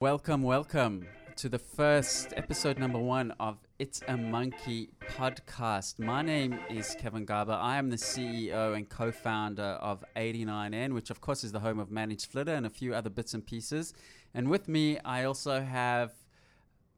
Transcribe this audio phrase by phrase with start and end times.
[0.00, 1.06] Welcome, welcome
[1.36, 5.98] to the first episode number one of It's a Monkey podcast.
[5.98, 7.52] My name is Kevin Garber.
[7.52, 11.78] I am the CEO and co founder of 89N, which of course is the home
[11.78, 13.92] of ManageFlitter and a few other bits and pieces.
[14.32, 16.14] And with me, I also have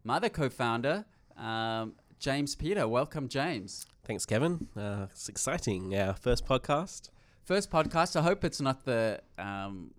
[0.04, 1.04] my other co founder,
[1.36, 2.86] um, James Peter.
[2.86, 3.84] Welcome, James.
[4.04, 4.68] Thanks, Kevin.
[4.76, 5.92] Uh, it's exciting.
[5.98, 7.10] Our first podcast.
[7.42, 8.14] First podcast.
[8.14, 9.90] I hope it's not the um,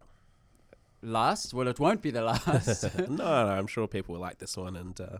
[1.03, 1.53] last.
[1.53, 2.97] Well, it won't be the last.
[2.97, 5.17] no, no, I'm sure people will like this one, and uh,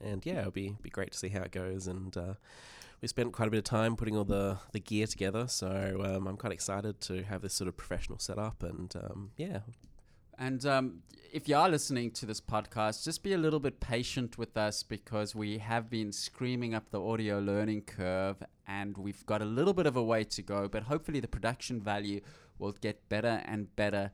[0.00, 1.86] and yeah, it'll be be great to see how it goes.
[1.86, 2.34] And uh,
[3.00, 6.26] we spent quite a bit of time putting all the the gear together, so um,
[6.26, 8.62] I'm quite excited to have this sort of professional setup.
[8.62, 9.60] And um, yeah,
[10.38, 11.02] And um,
[11.32, 14.82] if you are listening to this podcast, just be a little bit patient with us
[14.82, 19.72] because we have been screaming up the audio learning curve and we've got a little
[19.72, 22.20] bit of a way to go, but hopefully the production value
[22.58, 24.10] will get better and better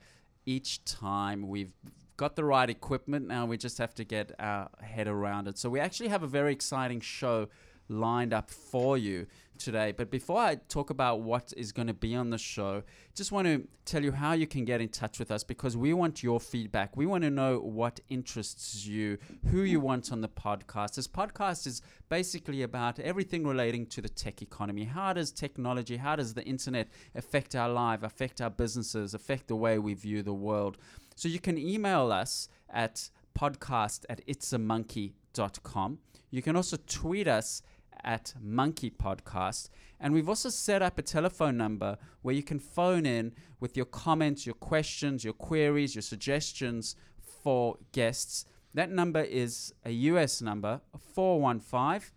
[0.49, 1.47] each time.
[1.47, 1.73] We've
[2.17, 5.59] got the right equipment now, we just have to get our head around it.
[5.59, 7.49] So we actually have a very exciting show
[7.89, 9.27] lined up for you
[9.59, 9.93] today.
[9.93, 12.83] But before I talk about what is going to be on the show,
[13.15, 15.93] just want to tell you how you can get in touch with us because we
[15.93, 16.97] want your feedback.
[16.97, 19.19] We want to know what interests you,
[19.51, 20.95] who you want on the podcast.
[20.95, 24.85] This podcast is basically about everything relating to the tech economy.
[24.85, 29.57] How does technology, how does the internet affect our life, affect our businesses, affect the
[29.57, 30.79] way we view the world?
[31.17, 35.99] So you can email us at podcast at itsamonkey.com.
[36.31, 37.63] You can also tweet us
[38.05, 39.71] at Monkey Podcast.
[40.01, 43.87] And we've also set up a telephone number where you can phone in with your
[43.87, 48.45] comments, your questions, your queries, your suggestions for guests.
[48.75, 50.81] That number is a US number
[51.15, 52.11] 415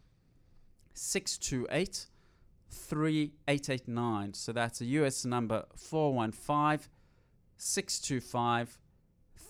[0.93, 2.07] 628
[2.69, 4.33] 3889.
[4.33, 6.87] So that's a US number 415
[7.57, 8.77] 625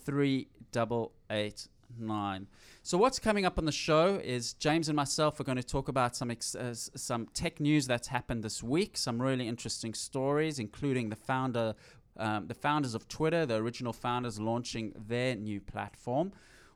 [0.05, 2.47] 3889.
[2.83, 5.87] So what's coming up on the show is James and myself are going to talk
[5.87, 10.57] about some ex- uh, some tech news that's happened this week, some really interesting stories,
[10.57, 11.75] including the founder,
[12.17, 16.31] um, the founders of Twitter, the original founders launching their new platform.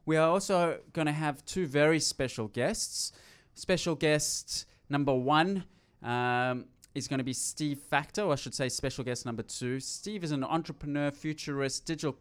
[0.06, 3.12] We are also going to have two very special guests.
[3.56, 5.63] Special guest number one
[6.03, 9.81] um, is going to be Steve Faktor, or I should say, special guest number two.
[9.81, 12.17] Steve is an entrepreneur, futurist, digital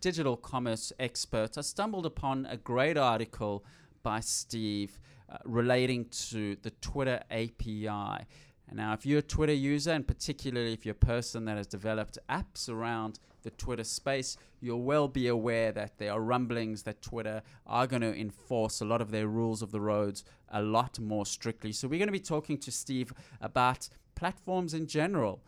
[0.00, 1.58] digital commerce expert.
[1.58, 3.64] I stumbled upon a great article
[4.02, 4.98] by Steve
[5.30, 8.24] uh, relating to the Twitter API.
[8.72, 12.18] Now, if you're a Twitter user, and particularly if you're a person that has developed
[12.28, 17.42] apps around the Twitter space, you'll well be aware that there are rumblings that Twitter
[17.66, 21.24] are going to enforce a lot of their rules of the roads a lot more
[21.24, 21.70] strictly.
[21.70, 25.44] So, we're going to be talking to Steve about platforms in general.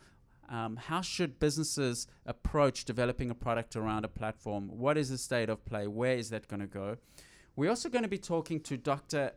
[0.48, 4.68] Um, how should businesses approach developing a product around a platform?
[4.68, 5.86] What is the state of play?
[5.86, 6.96] Where is that going to go?
[7.56, 9.32] We're also going to be talking to Dr.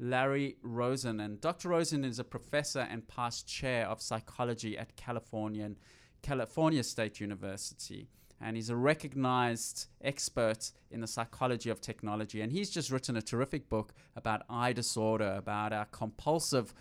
[0.00, 1.20] Larry Rosen.
[1.20, 1.68] And Dr.
[1.68, 5.76] Rosen is a professor and past chair of psychology at Californian,
[6.22, 8.08] California State University.
[8.40, 12.40] And he's a recognized expert in the psychology of technology.
[12.40, 16.72] And he's just written a terrific book about iDisorder, about our compulsive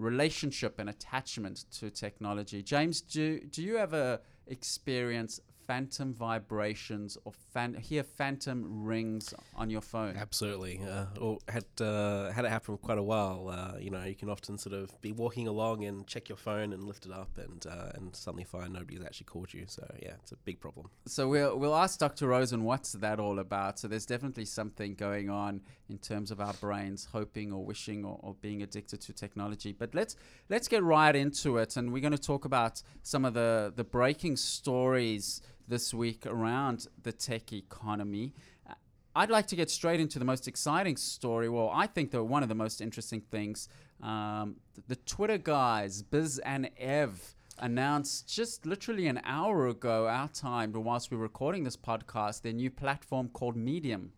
[0.00, 2.62] relationship and attachment to technology.
[2.62, 5.40] James, do, do you ever experience
[5.70, 10.16] phantom vibrations or fan, hear phantom rings on your phone?
[10.16, 10.80] absolutely.
[10.82, 13.48] Uh, or had uh, had it happen for quite a while.
[13.48, 16.72] Uh, you know, you can often sort of be walking along and check your phone
[16.72, 19.64] and lift it up, and uh, and suddenly find nobody's actually called you.
[19.68, 20.90] So yeah, it's a big problem.
[21.06, 22.26] So we'll we'll ask Dr.
[22.26, 23.78] Rosen what's that all about.
[23.78, 28.18] So there's definitely something going on in terms of our brains hoping or wishing or,
[28.22, 29.72] or being addicted to technology.
[29.72, 30.16] But let's
[30.48, 33.84] let's get right into it, and we're going to talk about some of the the
[33.84, 38.34] breaking stories this week around the tech economy.
[38.68, 38.74] Uh,
[39.14, 41.48] I'd like to get straight into the most exciting story.
[41.48, 43.68] Well, I think that one of the most interesting things,
[44.02, 44.56] um,
[44.88, 51.10] the Twitter guys, Biz and Ev, announced just literally an hour ago, our time, whilst
[51.10, 54.12] we're recording this podcast, their new platform called Medium.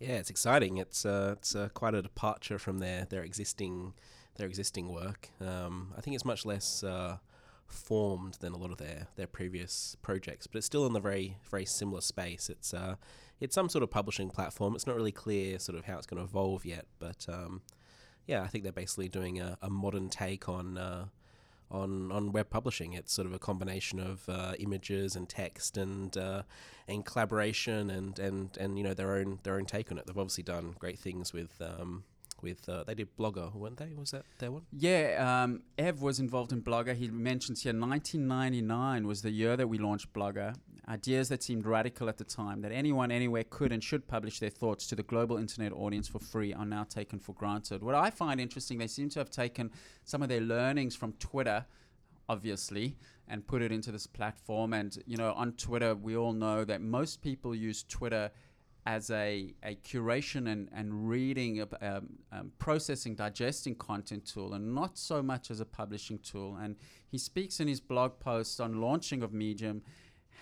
[0.00, 0.78] Yeah, it's exciting.
[0.78, 3.92] It's uh, it's uh, quite a departure from their their existing
[4.36, 5.28] their existing work.
[5.42, 7.18] Um, I think it's much less uh,
[7.66, 11.36] formed than a lot of their their previous projects, but it's still in the very
[11.50, 12.48] very similar space.
[12.48, 12.96] It's uh,
[13.40, 14.74] it's some sort of publishing platform.
[14.74, 17.60] It's not really clear sort of how it's going to evolve yet, but um,
[18.26, 20.78] yeah, I think they're basically doing a, a modern take on.
[21.72, 26.16] On, on web publishing, it's sort of a combination of uh, images and text and
[26.16, 26.42] uh,
[26.88, 30.06] and collaboration and, and, and you know their own their own take on it.
[30.06, 32.02] They've obviously done great things with um,
[32.42, 33.92] with uh, they did Blogger, weren't they?
[33.96, 34.62] Was that their one?
[34.72, 36.94] Yeah, um, Ev was involved in Blogger.
[36.94, 40.54] He mentions here 1999 was the year that we launched Blogger.
[40.88, 44.50] Ideas that seemed radical at the time, that anyone anywhere could and should publish their
[44.50, 47.82] thoughts to the global internet audience for free, are now taken for granted.
[47.82, 49.70] What I find interesting, they seem to have taken
[50.04, 51.64] some of their learnings from Twitter,
[52.28, 52.96] obviously,
[53.28, 54.72] and put it into this platform.
[54.72, 58.30] And, you know, on Twitter, we all know that most people use Twitter
[58.86, 64.96] as a, a curation and, and reading, um, um, processing, digesting content tool, and not
[64.96, 66.56] so much as a publishing tool.
[66.60, 66.76] And
[67.08, 69.82] he speaks in his blog post on launching of Medium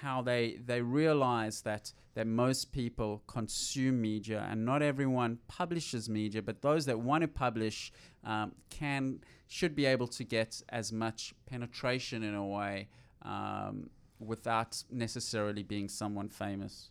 [0.00, 6.42] how they they realize that that most people consume media and not everyone publishes media,
[6.42, 7.92] but those that want to publish
[8.24, 12.88] um, can should be able to get as much penetration in a way
[13.22, 16.90] um, without necessarily being someone famous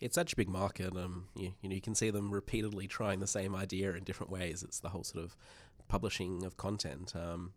[0.00, 0.94] it's such a big market.
[0.96, 4.30] Um, you, you know, you can see them repeatedly trying the same idea in different
[4.30, 4.62] ways.
[4.62, 5.36] It's the whole sort of
[5.88, 7.14] publishing of content.
[7.16, 7.52] Um,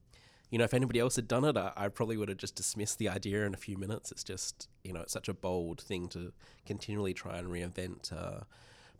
[0.50, 2.98] you know, if anybody else had done it, I, I, probably would have just dismissed
[2.98, 4.12] the idea in a few minutes.
[4.12, 6.34] It's just, you know, it's such a bold thing to
[6.66, 8.42] continually try and reinvent uh,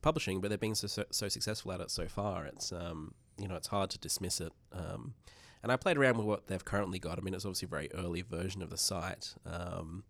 [0.02, 2.46] publishing, but they've been so, so, so, successful at it so far.
[2.46, 4.54] It's, um, you know, it's hard to dismiss it.
[4.72, 5.16] Um,
[5.64, 7.18] and I played around with what they've currently got.
[7.18, 9.34] I mean, it's obviously a very early version of the site.
[9.46, 10.04] Um,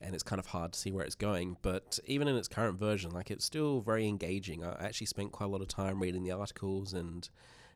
[0.00, 1.56] and it's kind of hard to see where it's going.
[1.62, 4.64] But even in its current version, like it's still very engaging.
[4.64, 7.28] I actually spent quite a lot of time reading the articles and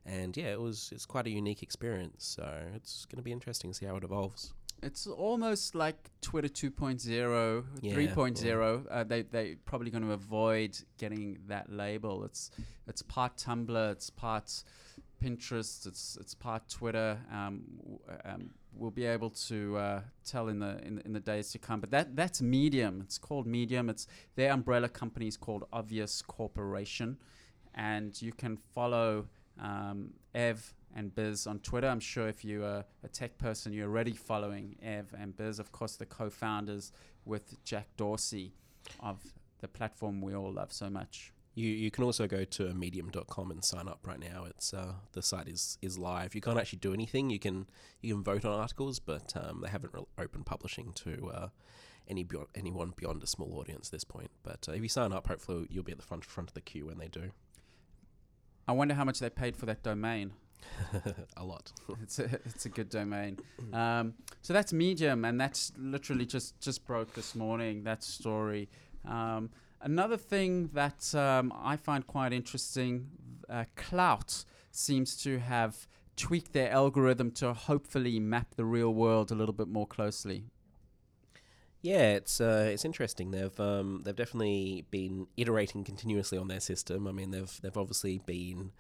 [0.07, 2.25] and yeah, it was it's quite a unique experience.
[2.25, 4.53] So it's going to be interesting to see how it evolves.
[4.83, 8.87] It's almost like Twitter 2.0, yeah, 3.0.
[8.91, 12.25] Uh, they they probably going to avoid getting that label.
[12.25, 12.51] It's
[12.87, 14.63] it's part Tumblr, it's part
[15.23, 17.19] Pinterest, it's it's part Twitter.
[17.33, 17.65] Um,
[18.25, 21.59] um, we'll be able to uh, tell in the, in the in the days to
[21.59, 21.81] come.
[21.81, 23.01] But that that's Medium.
[23.01, 23.89] It's called Medium.
[23.89, 24.07] It's
[24.37, 27.17] their umbrella company is called Obvious Corporation,
[27.75, 29.27] and you can follow
[29.61, 31.89] um, Ev and Biz on Twitter.
[31.89, 35.59] I'm sure if you're a tech person, you're already following Ev and Biz.
[35.59, 36.93] Of course, the co-founders
[37.25, 38.55] with Jack Dorsey
[39.01, 39.21] of
[39.61, 41.33] the platform we all love so much.
[41.55, 44.45] You you can also go to medium.com and sign up right now.
[44.45, 46.35] It's uh, the site is is live.
[46.35, 47.31] You can't actually do anything.
[47.31, 47.67] You can
[48.03, 51.49] you can vote on articles, but um, they haven't re- opened publishing to uh,
[52.09, 54.31] any beyond, anyone beyond a small audience at this point.
[54.43, 56.61] But uh, if you sign up, hopefully you'll be at the front front of the
[56.61, 57.31] queue when they do.
[58.69, 60.33] I wonder how much they paid for that domain.
[61.37, 61.73] a lot.
[62.03, 63.39] it's a it's a good domain.
[63.73, 67.85] Um, so that's Medium, and that's literally just just broke this morning.
[67.85, 68.69] That story.
[69.07, 73.09] Um, Another thing that um, I find quite interesting,
[73.49, 75.87] uh, Klout seems to have
[76.17, 80.45] tweaked their algorithm to hopefully map the real world a little bit more closely.
[81.83, 83.31] Yeah, it's uh, it's interesting.
[83.31, 87.07] They've um, they've definitely been iterating continuously on their system.
[87.07, 88.73] I mean, they've they've obviously been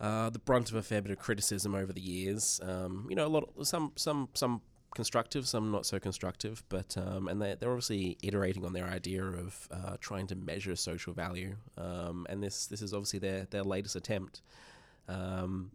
[0.00, 2.60] uh, the brunt of a fair bit of criticism over the years.
[2.62, 4.62] Um, you know, a lot of, some some some
[4.94, 9.22] constructive, some not so constructive, but um, and they're, they're obviously iterating on their idea
[9.24, 13.62] of uh, trying to measure social value, um, and this this is obviously their their
[13.62, 14.40] latest attempt.
[15.08, 15.72] Um,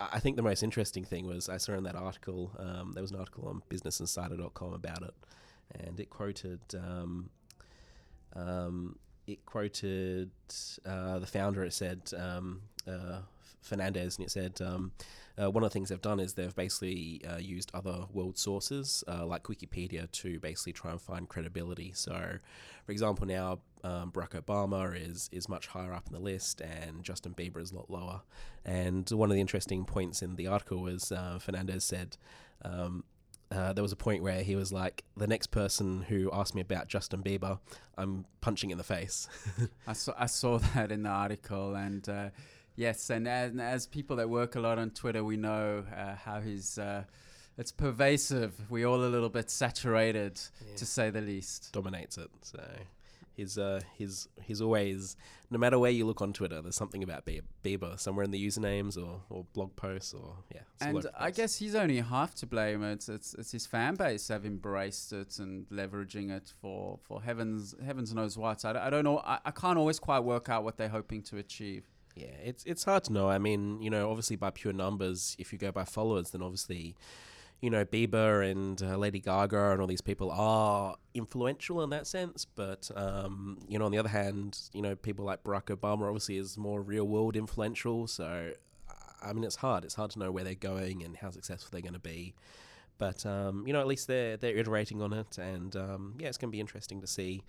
[0.00, 3.10] I, think the most interesting thing was I saw in that article um, there was
[3.10, 5.14] an article on BusinessInsider.com about it,
[5.72, 6.60] and it quoted.
[6.74, 7.30] Um,
[8.34, 10.30] um, it quoted
[10.84, 11.64] uh, the founder.
[11.64, 13.20] It said uh,
[13.62, 14.60] Fernandez, and it said
[15.38, 19.04] uh, one of the things they've done is they've basically uh, used other world sources
[19.06, 21.92] uh, like Wikipedia to basically try and find credibility.
[21.94, 22.38] So,
[22.84, 27.02] for example, now um, Barack Obama is is much higher up in the list, and
[27.02, 28.22] Justin Bieber is a lot lower.
[28.64, 32.16] And one of the interesting points in the article was uh, Fernandez said.
[32.62, 33.04] Um,
[33.50, 36.60] uh, there was a point where he was like, "The next person who asked me
[36.60, 37.58] about Justin Bieber,
[37.96, 39.28] I'm punching in the face."
[39.86, 42.28] I saw I saw that in the article, and uh,
[42.76, 46.14] Yes, and as, and as, people that work a lot on Twitter, we know uh,
[46.14, 46.78] how he's.
[46.78, 47.04] Uh,
[47.58, 48.70] it's pervasive.
[48.70, 50.76] We all a little bit saturated, yeah.
[50.76, 51.72] to say the least.
[51.72, 52.28] Dominates it.
[52.42, 52.62] So
[53.36, 55.16] he's uh, he's he's always
[55.50, 57.24] no matter where you look on Twitter, there's something about
[57.64, 60.62] Bieber somewhere in the usernames or, or blog posts or yeah.
[60.80, 62.82] And I guess he's only half to blame.
[62.82, 67.74] It's, it's it's his fan base have embraced it and leveraging it for for heavens
[67.84, 68.64] heavens knows what.
[68.64, 69.18] I, I don't know.
[69.18, 71.84] I, I can't always quite work out what they're hoping to achieve.
[72.16, 73.28] Yeah, it's it's hard to know.
[73.28, 76.96] I mean, you know, obviously by pure numbers, if you go by followers, then obviously,
[77.60, 82.06] you know, Bieber and uh, Lady Gaga and all these people are influential in that
[82.06, 82.44] sense.
[82.44, 86.36] But um, you know, on the other hand, you know, people like Barack Obama obviously
[86.36, 88.06] is more real world influential.
[88.06, 88.52] So,
[89.22, 89.84] I mean, it's hard.
[89.84, 92.34] It's hard to know where they're going and how successful they're going to be.
[92.98, 96.38] But um, you know, at least they're they're iterating on it, and um, yeah, it's
[96.38, 97.42] going to be interesting to see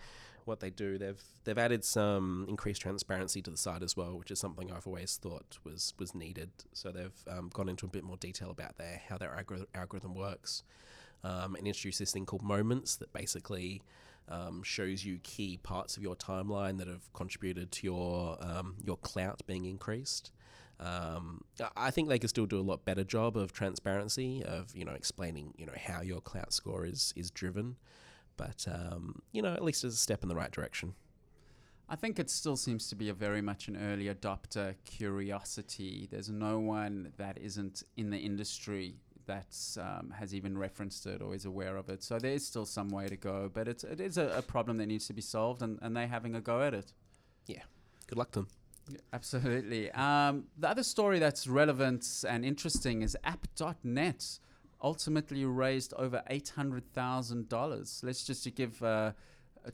[0.48, 0.98] what they do.
[0.98, 4.88] They've they've added some increased transparency to the site as well, which is something I've
[4.88, 6.52] always thought was was needed.
[6.74, 10.16] So they've um, gone into a bit more detail about their how their algor- algorithm
[10.16, 10.64] works.
[11.24, 13.82] um, and introduced this thing called Moments that basically
[14.30, 18.98] um, shows you key parts of your timeline that have contributed to your um, your
[18.98, 20.32] clout being increased.
[20.80, 21.42] Um,
[21.76, 24.92] I think they could still do a lot better job of transparency of you know
[24.94, 27.78] explaining you know how your clout score is is driven,
[28.38, 30.94] but um, you know at least it's a step in the right direction.
[31.90, 36.08] I think it still seems to be a very much an early adopter curiosity.
[36.12, 41.36] There's no one that isn't in the industry that um, has even referenced it or
[41.36, 42.04] is aware of it.
[42.04, 44.78] So there is still some way to go, but it's, it is a, a problem
[44.78, 46.92] that needs to be solved, and, and they're having a go at it.
[47.46, 47.64] Yeah,
[48.08, 48.48] good luck to them.
[48.90, 49.92] Yeah, absolutely.
[49.92, 54.40] Um, the other story that's relevant and interesting is App.net
[54.82, 58.04] ultimately raised over $800,000.
[58.04, 58.82] Let's just to give.
[58.82, 59.12] Uh,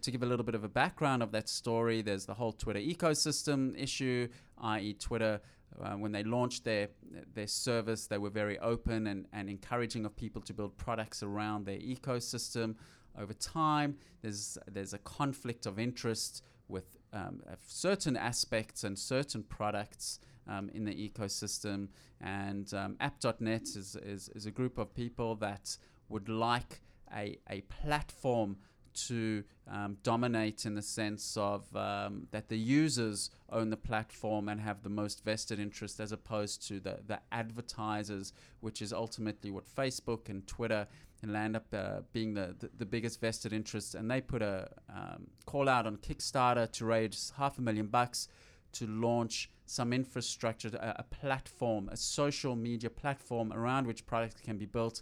[0.01, 2.79] to give a little bit of a background of that story, there's the whole Twitter
[2.79, 4.27] ecosystem issue,
[4.59, 5.39] i.e., Twitter.
[5.79, 6.87] Uh, when they launched their
[7.33, 11.65] their service, they were very open and, and encouraging of people to build products around
[11.65, 12.75] their ecosystem.
[13.19, 20.19] Over time, there's there's a conflict of interest with um, certain aspects and certain products
[20.47, 21.87] um, in the ecosystem.
[22.21, 25.77] And um, App.net is, is, is a group of people that
[26.09, 26.81] would like
[27.15, 28.57] a, a platform
[28.93, 34.61] to um, dominate in the sense of um, that the users own the platform and
[34.61, 39.63] have the most vested interest as opposed to the, the advertisers, which is ultimately what
[39.65, 40.87] Facebook and Twitter
[41.21, 43.95] and land up uh, being the, the, the, biggest vested interest.
[43.95, 48.27] And they put a um, call out on Kickstarter to raise half a million bucks
[48.73, 54.57] to launch some infrastructure, a, a platform, a social media platform around which products can
[54.57, 55.01] be built.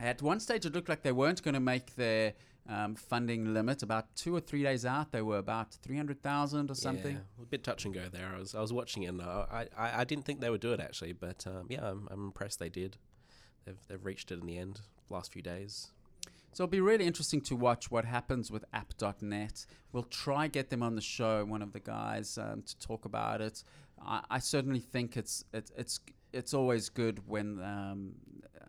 [0.00, 2.34] At one stage, it looked like they weren't going to make their
[2.68, 3.82] um, funding limit.
[3.82, 7.14] About two or three days out, they were about three hundred thousand or something.
[7.14, 8.32] Yeah, a bit touch and go there.
[8.34, 9.08] I was I was watching it.
[9.08, 12.08] and I I, I didn't think they would do it actually, but um, yeah, I'm,
[12.10, 12.96] I'm impressed they did.
[13.64, 14.80] They've they've reached it in the end
[15.10, 15.88] last few days.
[16.54, 19.66] So it'll be really interesting to watch what happens with app.net.
[19.92, 23.40] We'll try get them on the show, one of the guys, um, to talk about
[23.40, 23.64] it.
[24.00, 25.98] I, I, certainly think it's it, it's
[26.32, 28.12] it's always good when um,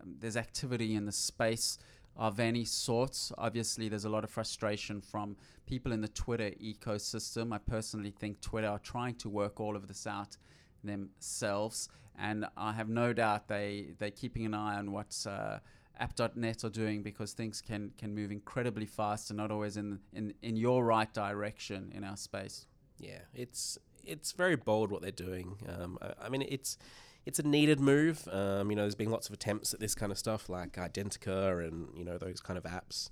[0.04, 1.78] there's activity in the space
[2.16, 3.30] of any sorts.
[3.38, 7.54] Obviously, there's a lot of frustration from people in the Twitter ecosystem.
[7.54, 10.36] I personally think Twitter are trying to work all of this out
[10.82, 11.88] themselves,
[12.18, 15.24] and I have no doubt they they're keeping an eye on what's.
[15.24, 15.60] Uh,
[15.98, 20.34] app.net are doing because things can can move incredibly fast and not always in in
[20.42, 22.66] in your right direction in our space.
[22.98, 25.56] Yeah, it's it's very bold what they're doing.
[25.68, 26.78] Um, I, I, mean, it's
[27.24, 28.26] it's a needed move.
[28.30, 31.66] Um, you know, there's been lots of attempts at this kind of stuff like Identi.ca
[31.66, 33.10] and you know those kind of apps.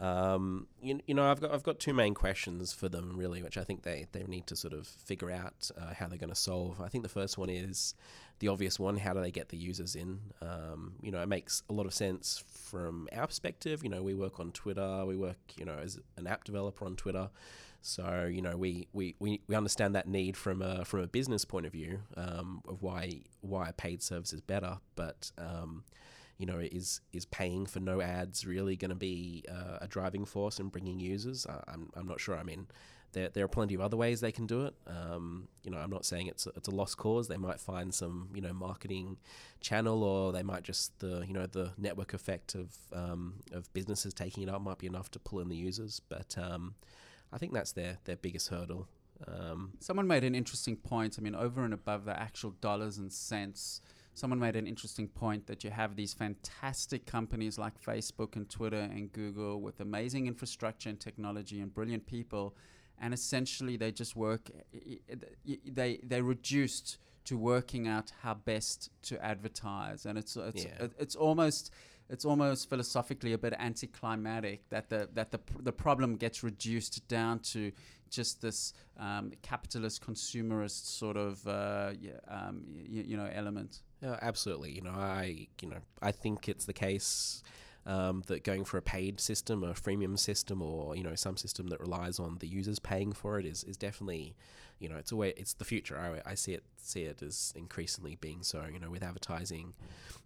[0.00, 3.56] Um, you, you know, I've got I've got two main questions for them really, which
[3.56, 6.34] I think they, they need to sort of figure out uh, how they're going to
[6.34, 6.80] solve.
[6.80, 7.94] I think the first one is
[8.40, 10.18] the obvious one: how do they get the users in?
[10.42, 13.84] Um, you know, it makes a lot of sense from our perspective.
[13.84, 16.96] You know, we work on Twitter, we work you know as an app developer on
[16.96, 17.30] Twitter,
[17.80, 21.44] so you know we, we, we, we understand that need from a from a business
[21.44, 25.84] point of view um, of why why a paid service is better, but um,
[26.38, 30.24] you know, is is paying for no ads really going to be uh, a driving
[30.24, 31.46] force in bringing users?
[31.46, 32.36] I, I'm I'm not sure.
[32.36, 32.66] I mean,
[33.14, 34.74] there there are plenty of other ways they can do it.
[34.86, 37.28] Um, you know, I'm not saying it's a, it's a lost cause.
[37.28, 39.16] They might find some you know marketing
[39.60, 44.12] channel, or they might just the you know the network effect of um, of businesses
[44.12, 46.00] taking it up might be enough to pull in the users.
[46.08, 46.74] But um,
[47.32, 48.88] I think that's their their biggest hurdle.
[49.26, 51.16] Um, Someone made an interesting point.
[51.18, 53.80] I mean, over and above the actual dollars and cents
[54.14, 58.80] someone made an interesting point that you have these fantastic companies like Facebook and Twitter
[58.80, 62.54] and Google with amazing infrastructure and technology and brilliant people,
[63.00, 64.50] and essentially they just work.
[65.66, 70.88] They they reduced to working out how best to advertise, and it's it's yeah.
[70.98, 71.72] it's almost
[72.08, 77.38] it's almost philosophically a bit anticlimactic that the that the the problem gets reduced down
[77.40, 77.72] to
[78.10, 81.92] just this um, capitalist consumerist sort of uh,
[82.28, 83.80] um, you, you know element.
[84.04, 84.72] Yeah, absolutely.
[84.72, 87.42] You know, I you know I think it's the case.
[87.86, 91.66] Um, that going for a paid system, a freemium system, or you know some system
[91.68, 94.34] that relies on the users paying for it is, is definitely,
[94.78, 95.98] you know, it's a way, it's the future.
[95.98, 98.64] I, I see it see it as increasingly being so.
[98.72, 99.74] You know, with advertising,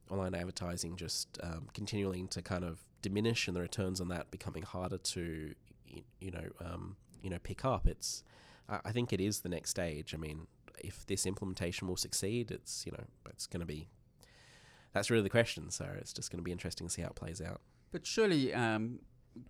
[0.09, 4.63] online advertising just um, continuing to kind of diminish, and the returns on that becoming
[4.63, 5.55] harder to,
[6.21, 7.89] you know, um, you know, pick up.
[7.89, 8.23] It's,
[8.69, 10.15] I think it is the next stage.
[10.15, 10.47] I mean,
[10.83, 13.89] if this implementation will succeed, it's you know it's going to be
[14.93, 15.71] that's really the question.
[15.71, 17.61] So it's just going to be interesting to see how it plays out.
[17.91, 19.01] But surely, um,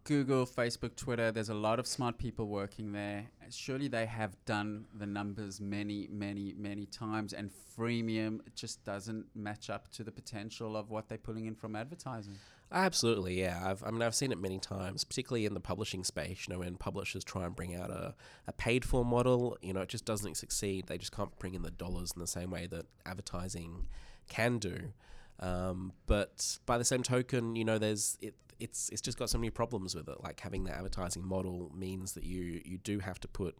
[0.05, 3.27] Google, Facebook, Twitter, there's a lot of smart people working there.
[3.51, 9.71] Surely they have done the numbers many, many, many times, and freemium just doesn't match
[9.71, 12.35] up to the potential of what they're pulling in from advertising.
[12.71, 13.63] Absolutely, yeah.
[13.65, 16.47] I've, I mean, I've seen it many times, particularly in the publishing space.
[16.47, 18.15] You know, when publishers try and bring out a,
[18.47, 20.87] a paid for model, you know, it just doesn't succeed.
[20.87, 23.87] They just can't bring in the dollars in the same way that advertising
[24.29, 24.93] can do.
[25.41, 28.35] Um, but by the same token, you know, there's it.
[28.61, 30.23] It's it's just got so many problems with it.
[30.23, 33.57] Like having the advertising model means that you you do have to put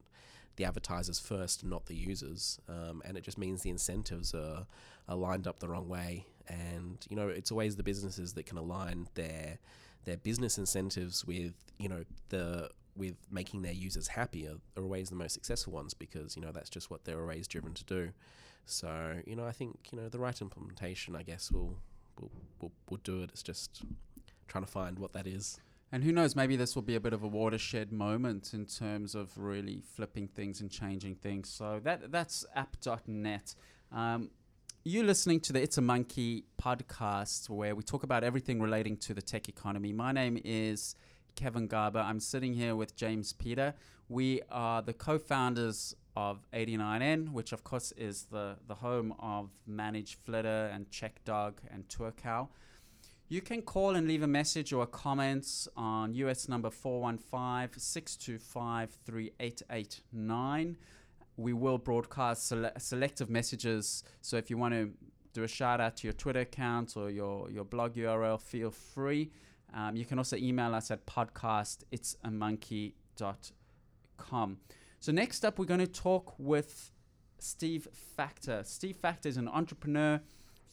[0.57, 4.67] the advertisers first, not the users, um, and it just means the incentives are
[5.09, 6.27] are lined up the wrong way.
[6.49, 9.59] And you know, it's always the businesses that can align their
[10.05, 15.15] their business incentives with you know the with making their users happier are always the
[15.15, 18.11] most successful ones because you know that's just what they're always driven to do.
[18.67, 21.77] So you know, I think you know the right implementation, I guess, will
[22.21, 23.31] will will, will do it.
[23.33, 23.83] It's just
[24.49, 25.61] trying to find what that is.
[25.91, 29.15] And who knows, maybe this will be a bit of a watershed moment in terms
[29.15, 31.49] of really flipping things and changing things.
[31.49, 33.55] So that that's app.net.
[33.91, 34.31] Um,
[34.89, 39.13] you're listening to the It's a Monkey podcast where we talk about everything relating to
[39.13, 39.93] the tech economy.
[39.93, 40.95] My name is
[41.35, 41.99] Kevin Garber.
[41.99, 43.75] I'm sitting here with James Peter.
[44.09, 49.51] We are the co founders of 89N, which of course is the, the home of
[49.69, 52.49] ManageFlitter and CheckDog and TourCow.
[53.29, 60.79] You can call and leave a message or comments on US number 415 625 3889.
[61.39, 64.03] We will broadcast sele- selective messages.
[64.21, 64.91] So if you want to
[65.33, 69.31] do a shout out to your Twitter account or your, your blog URL, feel free.
[69.73, 72.31] Um, you can also email us at podcast it's a
[75.01, 76.91] So next up, we're going to talk with
[77.39, 77.87] Steve
[78.19, 78.67] Faktor.
[78.67, 80.21] Steve Faktor is an entrepreneur,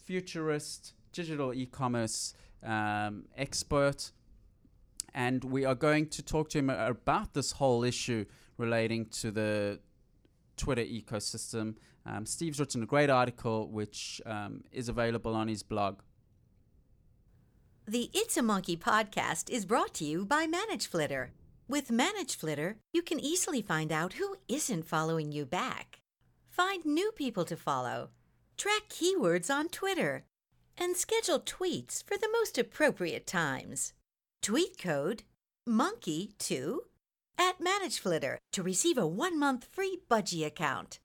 [0.04, 4.12] futurist, digital e-commerce um, expert,
[5.14, 8.26] and we are going to talk to him about this whole issue
[8.58, 9.80] relating to the
[10.58, 11.76] Twitter ecosystem.
[12.06, 16.00] Um, Steve's written a great article which um, is available on his blog.
[17.88, 21.30] The It's a Monkey podcast is brought to you by ManageFlitter.
[21.68, 26.02] With ManageFlitter, you can easily find out who isn't following you back,
[26.50, 28.10] find new people to follow,
[28.58, 30.26] track keywords on Twitter,
[30.78, 33.94] and schedule tweets for the most appropriate times.
[34.42, 35.24] Tweet code
[35.68, 36.78] MONKEY2
[37.38, 41.00] at ManageFlitter to receive a one month free budgie account.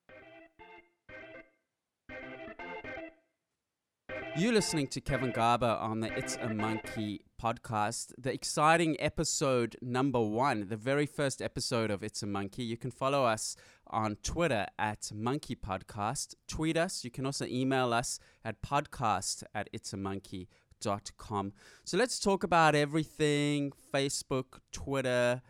[4.37, 10.21] You're listening to Kevin Garber on the It's a Monkey podcast, the exciting episode number
[10.21, 12.63] one, the very first episode of It's a Monkey.
[12.63, 16.35] You can follow us on Twitter at Monkey Podcast.
[16.47, 17.03] Tweet us.
[17.03, 21.53] You can also email us at podcast at itsamonkey.com.
[21.83, 25.41] So let's talk about everything Facebook, Twitter,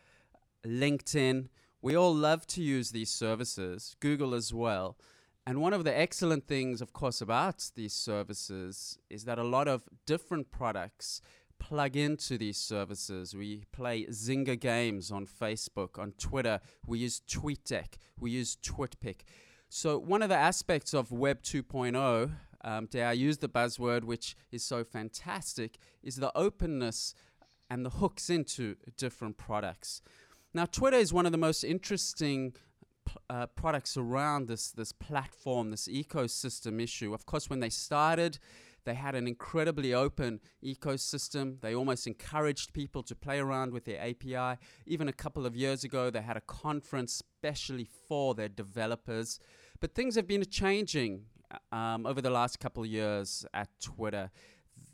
[0.65, 1.47] LinkedIn.
[1.82, 4.97] We all love to use these services, Google as well.
[5.45, 9.67] And one of the excellent things, of course, about these services is that a lot
[9.67, 11.21] of different products
[11.58, 13.36] plug into these services.
[13.36, 16.60] We play Zynga games on Facebook, on Twitter.
[16.86, 17.95] We use TweetDeck.
[18.19, 19.21] We use TwitPic.
[19.69, 22.32] So, one of the aspects of Web 2.0,
[22.63, 27.15] um, dare I use the buzzword, which is so fantastic, is the openness
[27.69, 30.02] and the hooks into different products.
[30.54, 32.54] Now, Twitter is one of the most interesting
[33.30, 37.14] uh, products around this this platform, this ecosystem issue.
[37.14, 38.38] Of course, when they started,
[38.84, 41.62] they had an incredibly open ecosystem.
[41.62, 44.60] They almost encouraged people to play around with their API.
[44.86, 49.40] Even a couple of years ago, they had a conference specially for their developers.
[49.80, 51.26] But things have been changing
[51.72, 54.32] um, over the last couple of years at Twitter.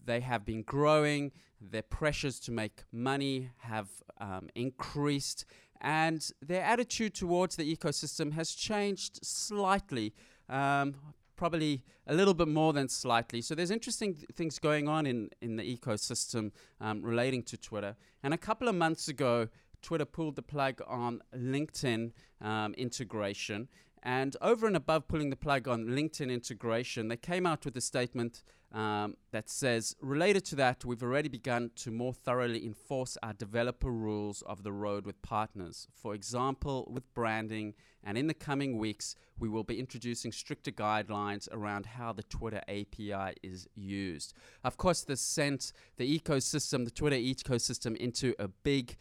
[0.08, 3.90] They have been growing, their pressures to make money have
[4.20, 5.46] um, increased,
[5.82, 10.16] and their attitude towards the ecosystem has changed slightly.
[10.50, 10.96] Um,
[11.36, 13.42] probably a little bit more than slightly.
[13.42, 17.96] So there's interesting th- things going on in, in the ecosystem um, relating to Twitter.
[18.24, 19.48] And a couple of months ago,
[19.84, 23.68] Twitter pulled the plug on LinkedIn um, integration.
[24.08, 27.82] And over and above pulling the plug on LinkedIn integration, they came out with a
[27.82, 28.42] statement
[28.72, 33.92] um, that says, related to that, we've already begun to more thoroughly enforce our developer
[33.92, 35.90] rules of the road with partners.
[35.94, 41.50] For example, with branding, and in the coming weeks, we will be introducing stricter guidelines
[41.52, 44.34] around how the Twitter API is used.
[44.64, 48.96] Of course, this sent the ecosystem, the Twitter ecosystem, into a big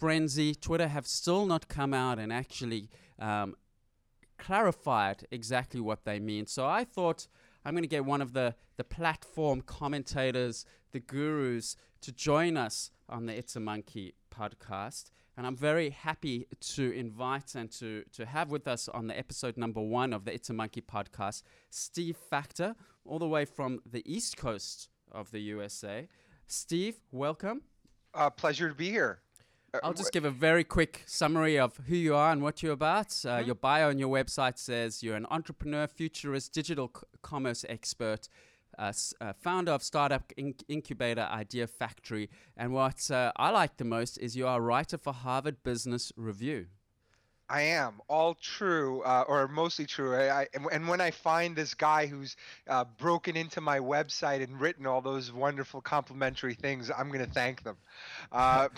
[0.00, 0.54] frenzy.
[0.54, 2.88] Twitter have still not come out and actually
[3.18, 3.54] um,
[4.38, 6.46] clarified exactly what they mean.
[6.46, 7.26] So I thought
[7.64, 12.90] I'm going to get one of the, the platform commentators, the gurus, to join us
[13.08, 15.10] on the It's a Monkey podcast.
[15.36, 19.56] And I'm very happy to invite and to, to have with us on the episode
[19.56, 24.02] number one of the It's a Monkey podcast, Steve Faktor, all the way from the
[24.10, 26.08] East Coast of the USA.
[26.46, 27.62] Steve, welcome.
[28.14, 29.20] Uh, pleasure to be here.
[29.82, 32.72] Uh, I'll just give a very quick summary of who you are and what you're
[32.72, 33.06] about.
[33.24, 33.46] Uh, Mm-hmm.
[33.46, 38.28] Your bio on your website says you're an entrepreneur, futurist, digital c- commerce expert,
[38.78, 43.76] uh, s- uh, founder of startup inc- incubator Idea Factory, and what uh, I like
[43.76, 46.66] the most is you are a writer for Harvard Business Review.
[47.48, 50.14] I am all true, uh, or mostly true.
[50.14, 52.36] I, I, and, when I find this guy who's
[52.68, 57.30] uh, broken into my website and written all those wonderful complimentary things, I'm going to
[57.30, 57.76] thank them.
[58.32, 58.68] Uh,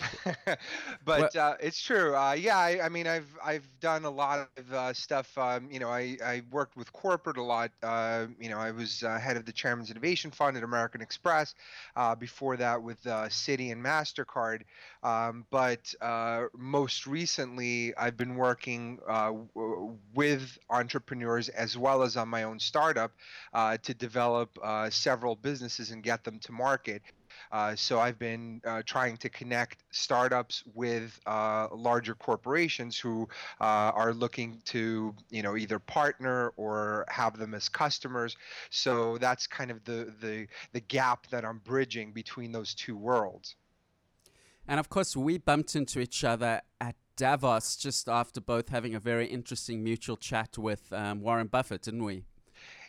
[1.05, 2.15] but uh, it's true.
[2.15, 5.35] Uh, yeah, I, I mean, I've I've done a lot of uh, stuff.
[5.37, 7.71] Um, you know, I, I worked with corporate a lot.
[7.81, 11.55] Uh, you know, I was uh, head of the Chairman's Innovation Fund at American Express.
[11.95, 14.61] Uh, before that, with uh, Citi and Mastercard.
[15.01, 22.17] Um, but uh, most recently, I've been working uh, w- with entrepreneurs as well as
[22.17, 23.11] on my own startup
[23.53, 27.01] uh, to develop uh, several businesses and get them to market.
[27.51, 33.27] Uh, so I've been uh, trying to connect startups with uh, larger corporations who
[33.59, 38.35] uh, are looking to, you know, either partner or have them as customers.
[38.69, 43.55] So that's kind of the the the gap that I'm bridging between those two worlds.
[44.67, 48.99] And of course, we bumped into each other at Davos just after both having a
[48.99, 52.23] very interesting mutual chat with um, Warren Buffett, didn't we?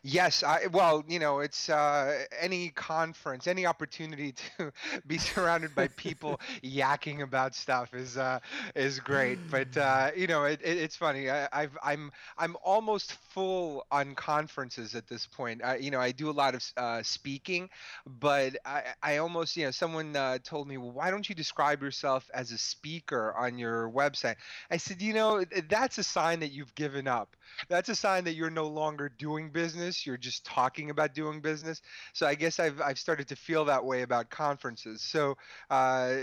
[0.03, 4.73] Yes, I, well, you know, it's uh, any conference, any opportunity to
[5.07, 8.39] be surrounded by people yakking about stuff is uh,
[8.75, 9.41] is great.
[9.51, 11.31] But uh, you know, it, it, it's funny.
[11.31, 15.63] I, I've I'm I'm almost full on conferences at this point.
[15.63, 17.69] I, you know, I do a lot of uh, speaking,
[18.07, 21.83] but I, I almost you know someone uh, told me, well, why don't you describe
[21.83, 24.37] yourself as a speaker on your website?
[24.71, 27.37] I said, you know, that's a sign that you've given up.
[27.69, 31.83] That's a sign that you're no longer doing business you're just talking about doing business.
[32.13, 35.03] So i guess i've, I've started to feel that way about conferences.
[35.03, 35.37] So
[35.71, 36.15] uh,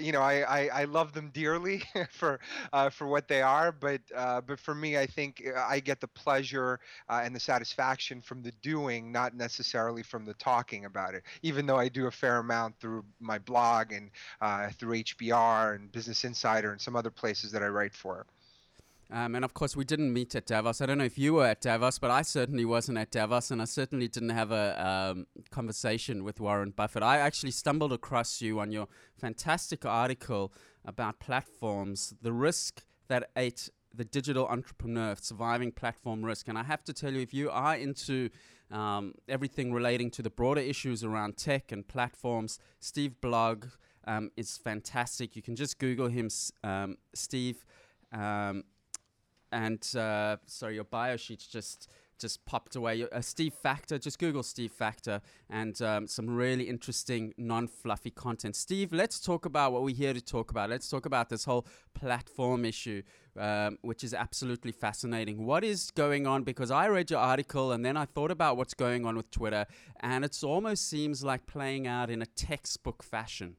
[0.00, 2.40] you know I, I, I, love them dearly for
[2.72, 6.08] uh, for what they are but uh, but for me i think i get the
[6.08, 11.22] pleasure uh, and the satisfaction from the doing not necessarily from the talking about it.
[11.42, 15.92] Even though i do a fair amount through my blog and uh, through hbr and
[15.92, 18.26] business insider and some other places that i write for
[19.12, 20.80] um, and of course, we didn't meet at Davos.
[20.80, 23.60] I don't know if you were at Davos, but I certainly wasn't at Davos, and
[23.60, 27.02] I certainly didn't have a um, conversation with Warren Buffett.
[27.02, 28.86] I actually stumbled across you on your
[29.18, 30.52] fantastic article
[30.84, 36.46] about platforms, the risk that ate the digital entrepreneur, surviving platform risk.
[36.46, 38.30] And I have to tell you, if you are into
[38.70, 43.66] um, everything relating to the broader issues around tech and platforms, Steve blog
[44.06, 45.34] um, is fantastic.
[45.34, 46.28] You can just Google him,
[46.62, 47.64] um, Steve
[48.12, 48.64] um,
[49.52, 51.88] and uh, sorry, your bio sheets just
[52.20, 53.06] just popped away.
[53.10, 58.54] Uh, Steve Faktor, just Google Steve Faktor, and um, some really interesting, non-fluffy content.
[58.54, 60.70] Steve, let's talk about what we're here to talk about.
[60.70, 63.02] Let's talk about this whole platform issue,
[63.38, 65.46] um, which is absolutely fascinating.
[65.46, 66.44] What is going on?
[66.44, 69.66] Because I read your article and then I thought about what's going on with Twitter,
[70.00, 73.56] and it almost seems like playing out in a textbook fashion.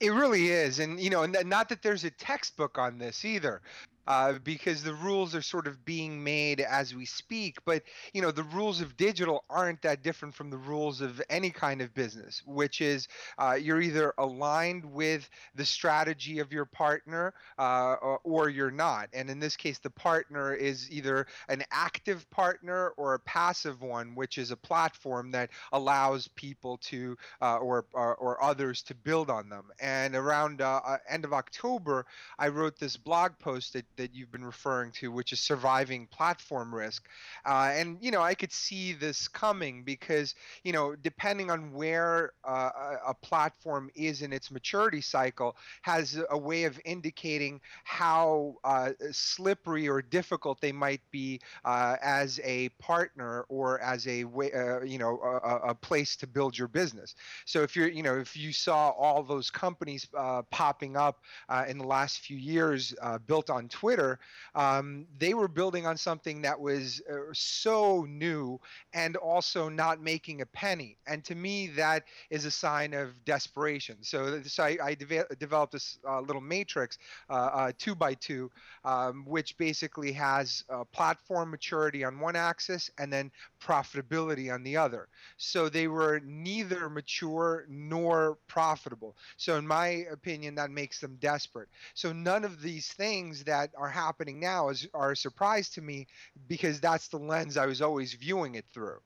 [0.00, 3.60] It really is, and you know, not that there's a textbook on this either
[4.06, 7.58] uh, because the rules are sort of being made as we speak.
[7.64, 11.50] But you know, the rules of digital aren't that different from the rules of any
[11.50, 17.34] kind of business, which is uh, you're either aligned with the strategy of your partner
[17.58, 19.08] uh, or, or, you're not.
[19.12, 24.14] And in this case, the partner is either an active partner or a passive one,
[24.14, 29.30] which is a platform that allows people to uh, or, or, or others to build
[29.30, 29.64] on them.
[29.80, 32.06] And around uh, uh, end of October,
[32.38, 36.74] I wrote this blog post that that you've been referring to, which is surviving platform
[36.74, 37.06] risk.
[37.44, 42.32] Uh, and you know, I could see this coming because you know, depending on where
[42.44, 42.70] uh,
[43.06, 49.88] a platform is in its maturity cycle, has a way of indicating how uh, slippery
[49.88, 54.98] or difficult they might be uh, as a partner or as a way, uh, you
[54.98, 57.14] know, a, a, place to build your business.
[57.44, 61.20] So if you're, you know, if you saw all those companies uh, popping up
[61.68, 62.94] in the last few years
[63.26, 64.18] built on Twitter Twitter,
[64.54, 68.58] um, they were building on something that was uh, so new
[68.94, 70.96] and also not making a penny.
[71.06, 73.96] And to me, that is a sign of desperation.
[74.00, 76.96] So, so I, I de- developed this uh, little matrix,
[77.28, 78.50] uh, uh, two by two,
[78.86, 85.08] um, which basically has platform maturity on one axis and then profitability on the other.
[85.36, 89.16] So they were neither mature nor profitable.
[89.36, 91.68] So, in my opinion, that makes them desperate.
[91.94, 96.06] So, none of these things that are happening now is are a surprise to me
[96.48, 99.00] because that's the lens I was always viewing it through.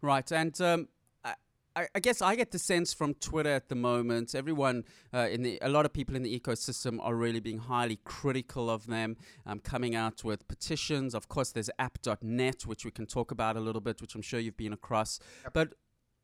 [0.00, 0.88] Right, and um,
[1.74, 5.42] I, I guess I get the sense from Twitter at the moment, everyone uh, in
[5.42, 9.16] the, a lot of people in the ecosystem are really being highly critical of them,
[9.46, 11.14] um, coming out with petitions.
[11.14, 14.40] Of course, there's app.net, which we can talk about a little bit, which I'm sure
[14.40, 15.18] you've been across.
[15.44, 15.52] Yep.
[15.52, 15.74] But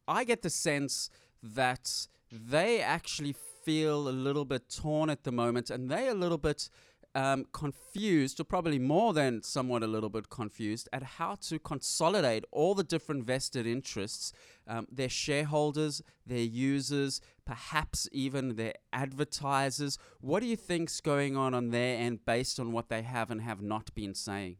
[0.07, 1.11] I get the sense
[1.43, 3.33] that they actually
[3.69, 6.71] feel a little bit torn at the moment, and they a little bit
[7.15, 12.47] um, confused, or probably more than somewhat a little bit confused, at how to consolidate
[12.51, 14.33] all the different vested interests,
[14.67, 19.99] um, their shareholders, their users, perhaps even their advertisers.
[20.23, 23.43] What do you think's going on on their end based on what they have and
[23.43, 24.57] have not been saying?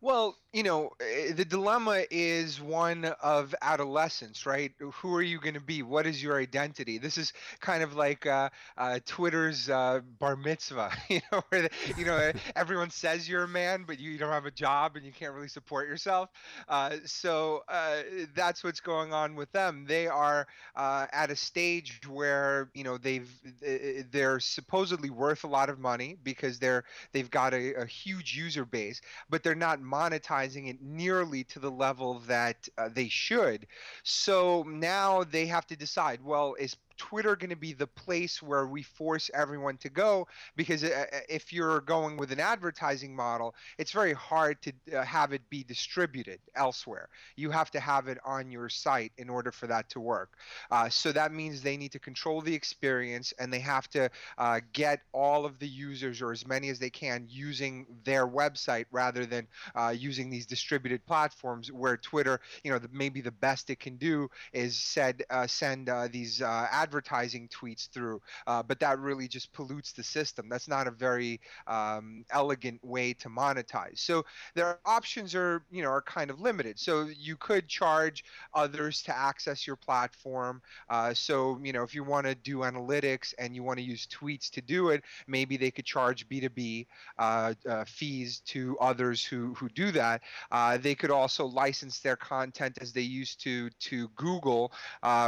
[0.00, 4.72] Well, you know, eh, the dilemma is one of adolescence, right?
[4.78, 5.82] Who are you going to be?
[5.82, 6.98] What is your identity?
[6.98, 11.70] This is kind of like uh, uh, Twitter's uh, bar mitzvah, you know, where the,
[11.96, 15.04] you know eh, everyone says you're a man, but you don't have a job and
[15.04, 16.28] you can't really support yourself.
[16.68, 18.02] Uh, so uh,
[18.34, 19.84] that's what's going on with them.
[19.86, 23.30] They are uh, at a stage where you know they've
[23.64, 28.36] eh, they're supposedly worth a lot of money because they're they've got a, a huge
[28.36, 33.66] user base, but they're not monetizing it nearly to the level that uh, they should.
[34.02, 38.66] So now they have to decide well, is Twitter going to be the place where
[38.66, 40.26] we force everyone to go?
[40.56, 45.04] Because uh, uh, if you're going with an advertising model, it's very hard to uh,
[45.04, 47.08] have it be distributed elsewhere.
[47.36, 50.36] You have to have it on your site in order for that to work.
[50.70, 54.60] Uh, so that means they need to control the experience and they have to uh,
[54.72, 59.24] get all of the users or as many as they can using their website rather
[59.24, 63.78] than uh, using these distributed platforms where Twitter, you know, the, maybe the best it
[63.78, 69.52] can do is said, send these ad advertising tweets through, uh, but that really just
[69.52, 70.48] pollutes the system.
[70.48, 73.98] That's not a very um, elegant way to monetize.
[73.98, 74.24] So
[74.54, 76.78] their options are, you know, are kind of limited.
[76.78, 78.24] So you could charge
[78.54, 80.62] others to access your platform.
[80.88, 84.06] Uh, so you know, if you want to do analytics and you want to use
[84.06, 86.86] tweets to do it, maybe they could charge B2B
[87.18, 90.22] uh, uh, fees to others who who do that.
[90.50, 94.72] Uh, they could also license their content as they used to to Google,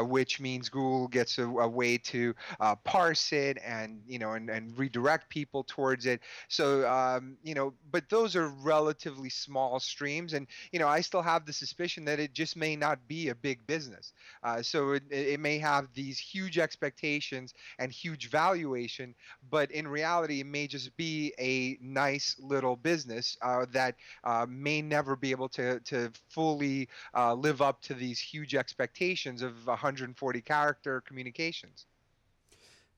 [0.02, 4.50] which means Google gets a a, way to uh, parse it and you know and,
[4.50, 6.20] and redirect people towards it.
[6.48, 11.22] So um, you know, but those are relatively small streams, and you know, I still
[11.22, 14.12] have the suspicion that it just may not be a big business.
[14.42, 19.14] Uh, so it, it may have these huge expectations and huge valuation,
[19.50, 24.82] but in reality, it may just be a nice little business uh, that uh, may
[24.82, 30.40] never be able to to fully uh, live up to these huge expectations of 140
[30.40, 31.86] character communication applications.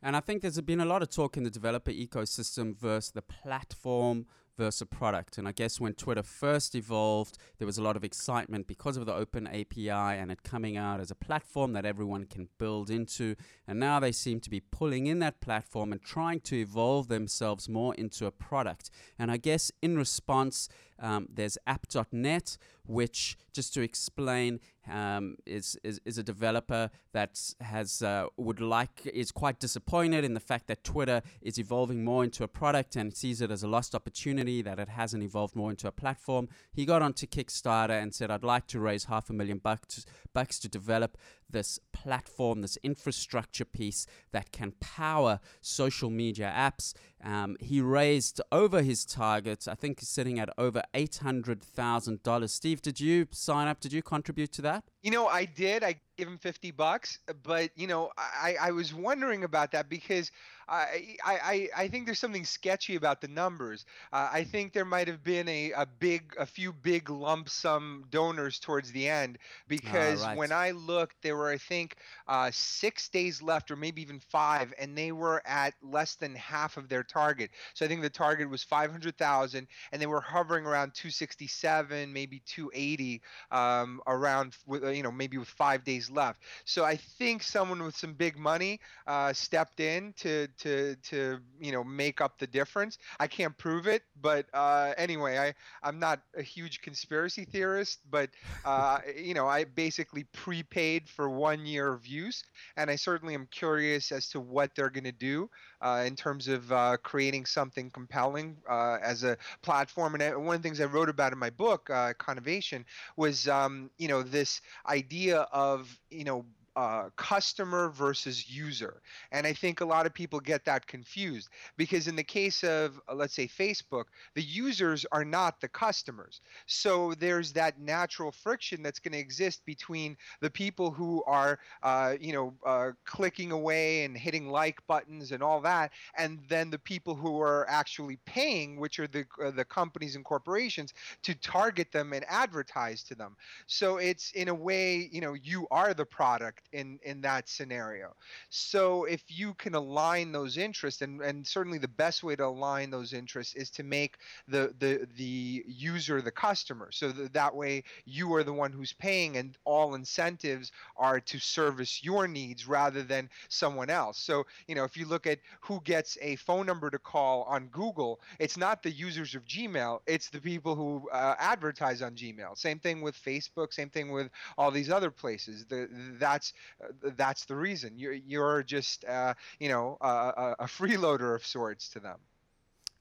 [0.02, 3.22] And I think there's been a lot of talk in the developer ecosystem versus the
[3.22, 4.26] platform
[4.58, 5.38] versus product.
[5.38, 9.06] And I guess when Twitter first evolved, there was a lot of excitement because of
[9.06, 13.36] the open API and it coming out as a platform that everyone can build into.
[13.66, 17.68] And now they seem to be pulling in that platform and trying to evolve themselves
[17.68, 18.90] more into a product.
[19.18, 26.00] And I guess in response, um, there's app.net, which, just to explain, um, is, is,
[26.04, 30.82] is a developer that has uh, would like is quite disappointed in the fact that
[30.82, 34.78] Twitter is evolving more into a product and sees it as a lost opportunity that
[34.78, 36.48] it hasn't evolved more into a platform.
[36.72, 40.58] He got onto Kickstarter and said, "I'd like to raise half a million bucks bucks
[40.60, 41.16] to develop
[41.52, 46.94] this platform, this infrastructure piece that can power social media apps.
[47.22, 52.50] Um, he raised over his target, I think he's sitting at over $800,000.
[52.50, 53.80] Steve, did you sign up?
[53.80, 54.84] Did you contribute to that?
[55.02, 55.82] You know, I did.
[55.82, 60.30] I gave him 50 bucks, but you know, I, I was wondering about that because
[60.68, 63.84] I, I, I think there's something sketchy about the numbers.
[64.12, 68.04] Uh, I think there might have been a, a big, a few big lump sum
[68.10, 69.38] donors towards the end
[69.68, 70.36] because right.
[70.36, 71.96] when I looked, there were, I think,
[72.28, 76.76] uh, six days left or maybe even five, and they were at less than half
[76.76, 77.50] of their target.
[77.74, 83.20] So I think the target was 500,000, and they were hovering around 267, maybe 280,
[83.50, 86.42] um, around, with, you know, maybe with five days left.
[86.64, 91.72] So I think someone with some big money uh, stepped in to to to you
[91.72, 92.98] know make up the difference.
[93.18, 98.30] I can't prove it, but uh, anyway, I I'm not a huge conspiracy theorist, but
[98.64, 102.42] uh, you know I basically prepaid for one year of use,
[102.76, 105.48] and I certainly am curious as to what they're going to do
[105.80, 110.14] uh, in terms of uh, creating something compelling uh, as a platform.
[110.14, 112.84] And I, one of the things I wrote about in my book, uh, Econovation,
[113.16, 116.44] was um, you know this idea of you know
[116.76, 119.02] uh, customer versus user.
[119.30, 123.00] And I think a lot of people get that confused because, in the case of,
[123.08, 124.04] uh, let's say, Facebook,
[124.34, 126.40] the users are not the customers.
[126.66, 132.14] So there's that natural friction that's going to exist between the people who are, uh,
[132.20, 136.78] you know, uh, clicking away and hitting like buttons and all that, and then the
[136.78, 141.92] people who are actually paying, which are the, uh, the companies and corporations, to target
[141.92, 143.36] them and advertise to them.
[143.66, 148.14] So it's in a way, you know, you are the product in in that scenario.
[148.48, 152.90] So if you can align those interests, and and certainly the best way to align
[152.90, 154.16] those interests is to make
[154.48, 156.90] the the the user the customer.
[156.92, 161.38] So that that way you are the one who's paying, and all incentives are to
[161.38, 164.18] service your needs rather than someone else.
[164.18, 167.66] So you know if you look at who gets a phone number to call on
[167.68, 172.56] Google, it's not the users of Gmail, it's the people who uh, advertise on Gmail.
[172.56, 173.72] Same thing with Facebook.
[173.72, 175.64] Same thing with all these other places.
[175.66, 176.51] The, that's
[176.82, 177.92] uh, that's the reason.
[177.96, 182.18] You're you're just uh, you know a, a freeloader of sorts to them.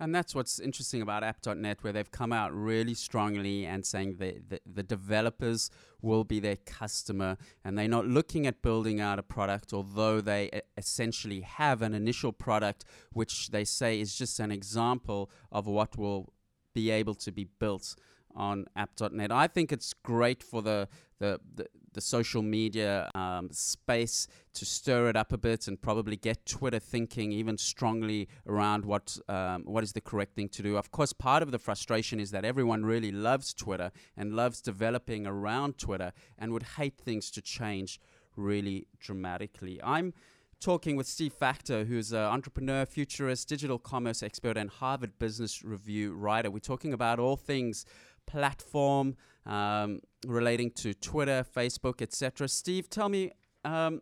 [0.02, 4.50] And that's what's interesting about app.net, where they've come out really strongly and saying that
[4.50, 5.70] the, the, developers
[6.02, 10.64] will be their customer and they're not looking at building out a product, although they
[10.76, 12.84] essentially have an initial product,
[13.14, 16.34] which they say is just an example of what will
[16.74, 17.96] be able to be built
[18.36, 19.32] on app.net.
[19.32, 20.88] I think it's great for the,
[21.20, 26.16] the, the, the social media um, space to stir it up a bit and probably
[26.16, 30.78] get Twitter thinking even strongly around what um, what is the correct thing to do.
[30.78, 35.28] Of course, part of the frustration is that everyone really loves Twitter and loves developing
[35.28, 38.00] around Twitter and would hate things to change
[38.36, 39.80] really dramatically.
[39.84, 40.14] I'm
[40.62, 46.14] talking with Steve Faktor, who's an entrepreneur, futurist, digital commerce expert, and Harvard Business Review
[46.14, 46.52] writer.
[46.52, 47.86] We're talking about all things
[48.26, 52.48] platform um, relating to Twitter, Facebook, etc.
[52.48, 53.32] Steve, tell me
[53.66, 54.02] um,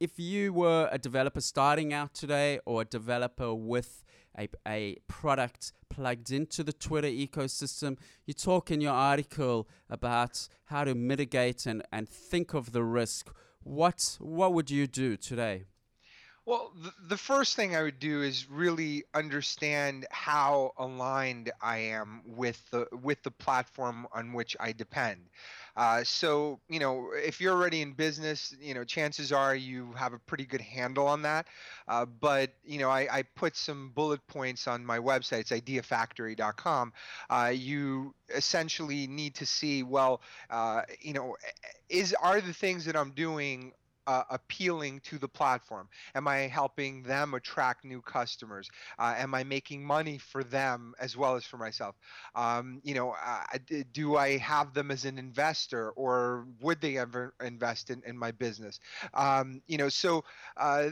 [0.00, 4.04] if you were a developer starting out today or a developer with
[4.38, 10.84] a, a product plugged into the Twitter ecosystem, you talk in your article about how
[10.84, 13.32] to mitigate and, and think of the risk.
[13.62, 15.64] What, what would you do today?
[16.46, 22.22] Well, the, the first thing I would do is really understand how aligned I am
[22.24, 25.28] with the with the platform on which I depend.
[25.76, 30.12] Uh, so, you know, if you're already in business, you know, chances are you have
[30.12, 31.48] a pretty good handle on that.
[31.88, 35.40] Uh, but, you know, I, I, put some bullet points on my website.
[35.40, 36.94] It's ideafaktory.com.
[37.28, 41.36] Uh, you essentially need to see, well, uh, you know,
[41.90, 43.72] is are the things that I'm doing
[44.06, 45.88] uh, appealing to the platform?
[46.14, 48.68] Am I helping them attract new customers?
[48.98, 51.96] Uh, am I making money for them as well as for myself?
[52.34, 53.58] Um, you know, uh,
[53.92, 58.30] do I have them as an investor, or would they ever invest in, in my
[58.30, 58.80] business?
[59.14, 60.24] Um, you know, so
[60.56, 60.90] uh,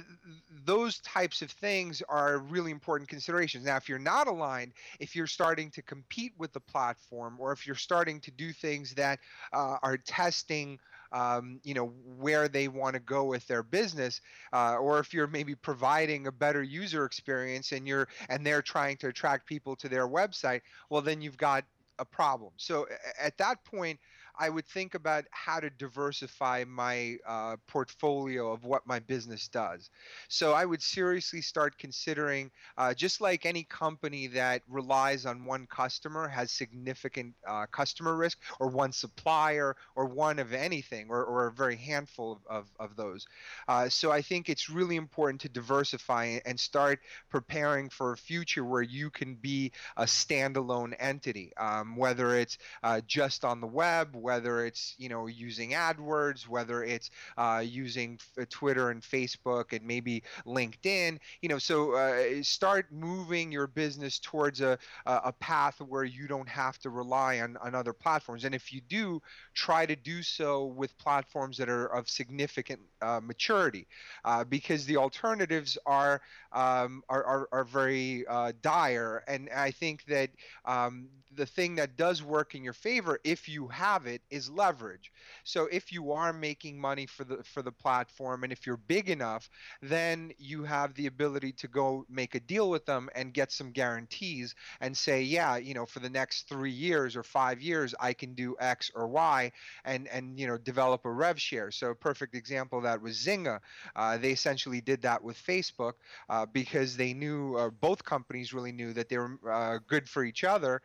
[0.64, 3.64] those types of things are really important considerations.
[3.64, 7.66] Now, if you're not aligned, if you're starting to compete with the platform, or if
[7.66, 9.20] you're starting to do things that
[9.52, 10.78] uh, are testing
[11.14, 11.86] um, you know
[12.18, 14.20] where they want to go with their business
[14.52, 18.96] uh, or if you're maybe providing a better user experience and you're and they're trying
[18.98, 21.64] to attract people to their website well then you've got
[21.98, 22.52] a problem.
[22.56, 22.86] So
[23.20, 23.98] at that point
[24.38, 29.90] I would think about how to diversify my uh, portfolio of what my business does.
[30.28, 35.66] So I would seriously start considering, uh, just like any company that relies on one
[35.66, 41.46] customer has significant uh, customer risk, or one supplier, or one of anything, or, or
[41.46, 43.26] a very handful of, of, of those.
[43.68, 48.64] Uh, so I think it's really important to diversify and start preparing for a future
[48.64, 54.14] where you can be a standalone entity, um, whether it's uh, just on the web
[54.24, 59.86] whether it's you know using AdWords, whether it's uh, using f- Twitter and Facebook and
[59.86, 61.18] maybe LinkedIn.
[61.42, 66.48] You know, so uh, start moving your business towards a a path where you don't
[66.48, 68.44] have to rely on on other platforms.
[68.44, 69.20] And if you do,
[69.54, 73.86] try to do so with platforms that are of significant uh, maturity,
[74.24, 76.20] uh, because the alternatives are
[76.52, 79.22] um, are, are, are very uh, dire.
[79.28, 80.30] And I think that
[80.64, 85.12] um, the thing that does work in your favor if you have it is leverage.
[85.44, 89.10] So if you are making money for the for the platform and if you're big
[89.10, 89.48] enough
[89.82, 93.70] then you have the ability to go make a deal with them and get some
[93.70, 98.12] guarantees and say yeah you know for the next 3 years or 5 years I
[98.12, 99.52] can do x or y
[99.84, 101.70] and and you know develop a rev share.
[101.70, 103.60] So a perfect example of that was Zynga.
[103.96, 105.94] Uh, they essentially did that with Facebook
[106.28, 110.24] uh, because they knew uh, both companies really knew that they were uh, good for
[110.24, 110.82] each other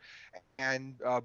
[0.58, 1.20] and uh,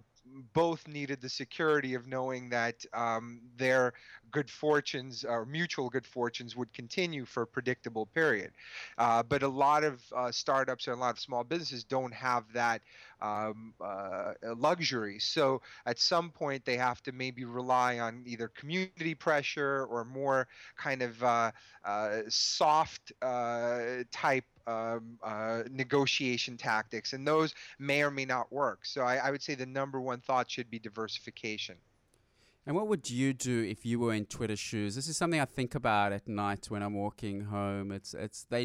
[0.53, 3.93] both needed the security of knowing that um, their
[4.31, 8.51] good fortunes or mutual good fortunes would continue for a predictable period.
[8.97, 12.43] Uh, but a lot of uh, startups and a lot of small businesses don't have
[12.53, 12.81] that
[13.25, 15.19] um, uh, luxury.
[15.19, 20.47] So at some point, they have to maybe rely on either community pressure or more
[20.77, 21.51] kind of uh,
[21.83, 28.85] uh, soft uh, type um, uh, negotiation tactics, and those may or may not work.
[28.85, 31.75] So I, I, would say the number one thought should be diversification.
[32.67, 34.95] And what would you do if you were in Twitter shoes?
[34.95, 37.91] This is something I think about at night when I'm walking home.
[37.91, 38.63] It's it's they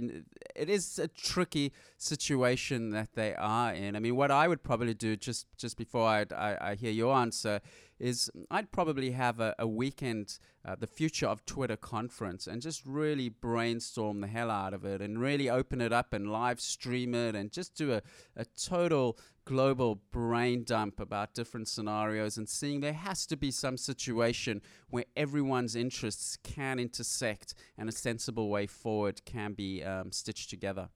[0.56, 3.96] it is a tricky situation that they are in.
[3.96, 7.14] I mean, what I would probably do just just before I I, I hear your
[7.14, 7.60] answer
[8.00, 12.84] is I'd probably have a, a weekend, uh, the future of Twitter conference, and just
[12.86, 17.14] really brainstorm the hell out of it and really open it up and live stream
[17.14, 18.02] it and just do a,
[18.36, 23.76] a total global brain dump about different scenarios and seeing there has to be some
[23.76, 30.50] situation where everyone's interests can intersect and a sensible way forward can be um, stitched
[30.50, 30.88] together.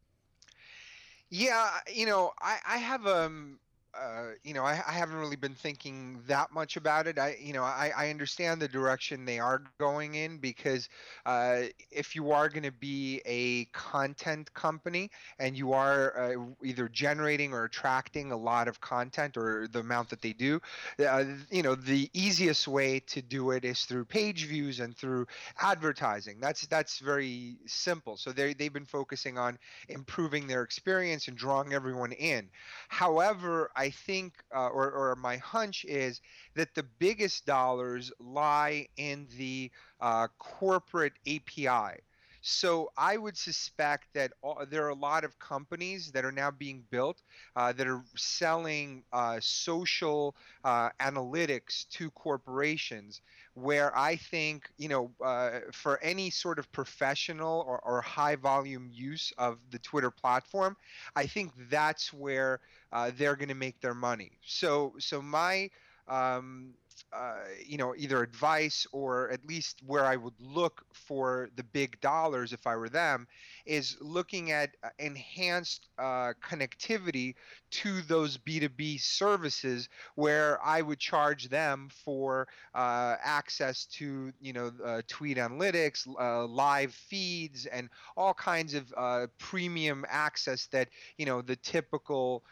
[1.30, 3.58] Yeah, you know, I, I have um
[4.00, 7.18] uh, you know, I, I, haven't really been thinking that much about it.
[7.18, 10.88] I, you know, I, I understand the direction they are going in because
[11.26, 16.88] uh, if you are going to be a content company and you are uh, either
[16.88, 20.60] generating or attracting a lot of content or the amount that they do,
[21.06, 25.26] uh, you know, the easiest way to do it is through page views and through
[25.60, 26.38] advertising.
[26.40, 28.16] That's that's very simple.
[28.16, 32.48] So they they've been focusing on improving their experience and drawing everyone in.
[32.88, 36.20] However, I think, uh, or, or my hunch is
[36.54, 39.70] that the biggest dollars lie in the
[40.00, 42.00] uh, corporate API.
[42.42, 46.50] So I would suspect that all, there are a lot of companies that are now
[46.50, 47.22] being built
[47.56, 53.20] uh, that are selling uh, social uh, analytics to corporations.
[53.54, 58.88] Where I think, you know, uh, for any sort of professional or, or high volume
[58.92, 60.76] use of the Twitter platform,
[61.14, 62.60] I think that's where
[62.92, 64.38] uh, they're going to make their money.
[64.44, 65.70] So, so my
[66.08, 66.74] um,
[67.12, 72.00] uh, you know, either advice or at least where I would look for the big
[72.00, 73.26] dollars if I were them
[73.66, 77.34] is looking at uh, enhanced uh, connectivity
[77.82, 84.72] to those B2B services where I would charge them for uh, access to, you know,
[84.84, 91.26] uh, tweet analytics, uh, live feeds, and all kinds of uh, premium access that, you
[91.26, 92.44] know, the typical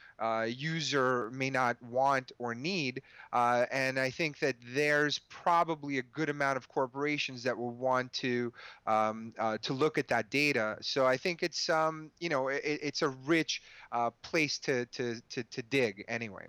[0.47, 3.03] user may not want or need.
[3.33, 8.53] and I think that there's probably a good amount of corporations that will want to
[8.87, 10.79] um, to look at that data.
[10.81, 13.61] So so I think it's um, you know it, it's a rich
[13.93, 16.47] uh, place to, to, to, to dig anyway.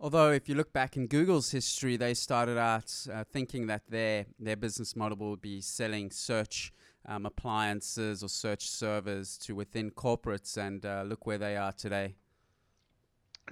[0.00, 4.26] Although, if you look back in Google's history, they started out uh, thinking that their
[4.38, 6.72] their business model would be selling search
[7.06, 12.16] um, appliances or search servers to within corporates, and uh, look where they are today.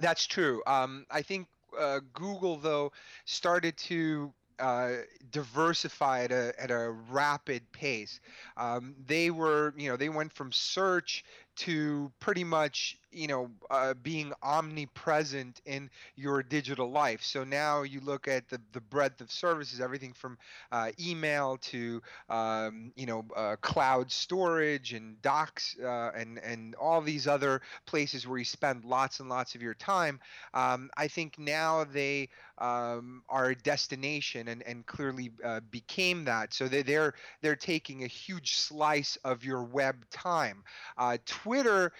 [0.01, 0.61] That's true.
[0.67, 1.47] Um, I think
[1.79, 2.91] uh, Google, though,
[3.25, 4.91] started to uh,
[5.31, 8.19] diversify at a at a rapid pace.
[8.57, 11.23] Um, they were, you know, they went from search
[11.57, 17.23] to pretty much you know uh, being omnipresent in your digital life.
[17.23, 20.37] So now you look at the, the breadth of services everything from
[20.71, 27.01] uh, email to um, you know uh, cloud storage and docs uh, and and all
[27.01, 30.19] these other places where you spend lots and lots of your time.
[30.53, 36.53] Um, i think now they um, are a destination and, and clearly uh, became that.
[36.53, 40.63] So they, they're they're taking a huge slice of your web time.
[40.97, 41.91] Uh, Twitter,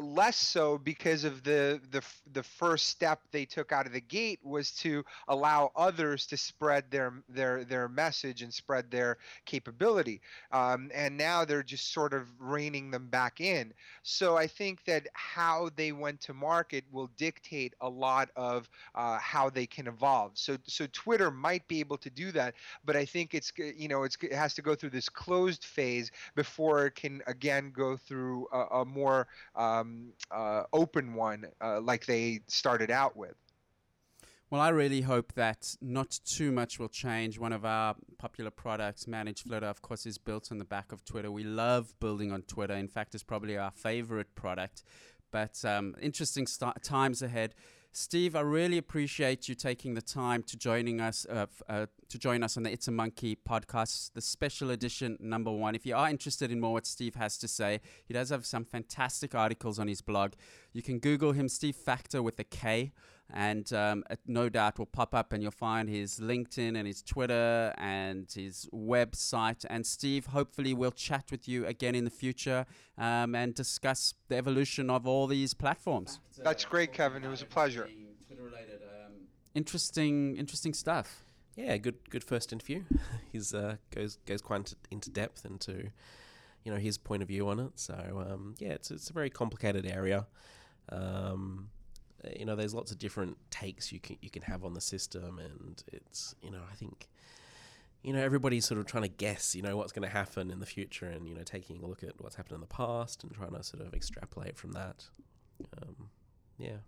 [0.00, 4.40] less so because of the, the the first step they took out of the gate
[4.42, 10.20] was to allow others to spread their their their message and spread their capability.
[10.52, 13.72] Um, and now they're just sort of reining them back in.
[14.02, 19.18] So I think that how they went to market will dictate a lot of uh,
[19.18, 20.32] how they can evolve.
[20.34, 24.04] So so Twitter might be able to do that, but I think it's you know
[24.04, 28.46] it's, it has to go through this closed phase before it can again go through
[28.52, 29.26] a, a more
[29.56, 29.89] um,
[30.30, 33.34] uh, open one uh, like they started out with.
[34.50, 37.38] Well, I really hope that not too much will change.
[37.38, 41.30] One of our popular products, ManageFlitter, of course, is built on the back of Twitter.
[41.30, 42.74] We love building on Twitter.
[42.74, 44.82] In fact, it's probably our favorite product.
[45.30, 47.54] But um, interesting st- times ahead.
[47.92, 52.18] Steve, I really appreciate you taking the time to joining us uh, f- uh, to
[52.20, 55.74] join us on the It's a Monkey podcast, the special edition number one.
[55.74, 58.64] If you are interested in more what Steve has to say, he does have some
[58.64, 60.34] fantastic articles on his blog.
[60.72, 62.92] You can Google him, Steve Faktor with a K,
[63.32, 67.74] and um, no doubt will pop up, and you'll find his LinkedIn and his Twitter
[67.78, 69.64] and his website.
[69.68, 72.66] And Steve, hopefully, we'll chat with you again in the future
[72.98, 76.20] um, and discuss the evolution of all these platforms.
[76.38, 77.24] That's great, Kevin.
[77.24, 77.88] It was a pleasure.
[78.26, 79.12] Twitter-related, um,
[79.54, 81.24] interesting, interesting stuff.
[81.56, 82.84] Yeah, good good first interview.
[83.32, 85.90] He's uh, goes goes quite into, into depth into
[86.64, 87.72] you know his point of view on it.
[87.74, 90.26] So um, yeah, it's it's a very complicated area.
[90.90, 91.68] Um,
[92.36, 95.38] you know, there's lots of different takes you can you can have on the system,
[95.38, 97.08] and it's you know I think
[98.02, 100.60] you know everybody's sort of trying to guess you know what's going to happen in
[100.60, 103.32] the future, and you know taking a look at what's happened in the past and
[103.32, 105.04] trying to sort of extrapolate from that.
[105.80, 106.10] Um,
[106.58, 106.78] yeah.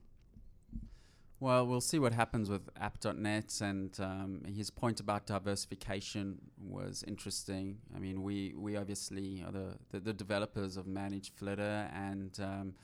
[1.43, 7.78] Well, we'll see what happens with app.net, and um, his point about diversification was interesting.
[7.97, 12.74] I mean, we, we obviously are the, the, the developers of ManageFlitter, and um,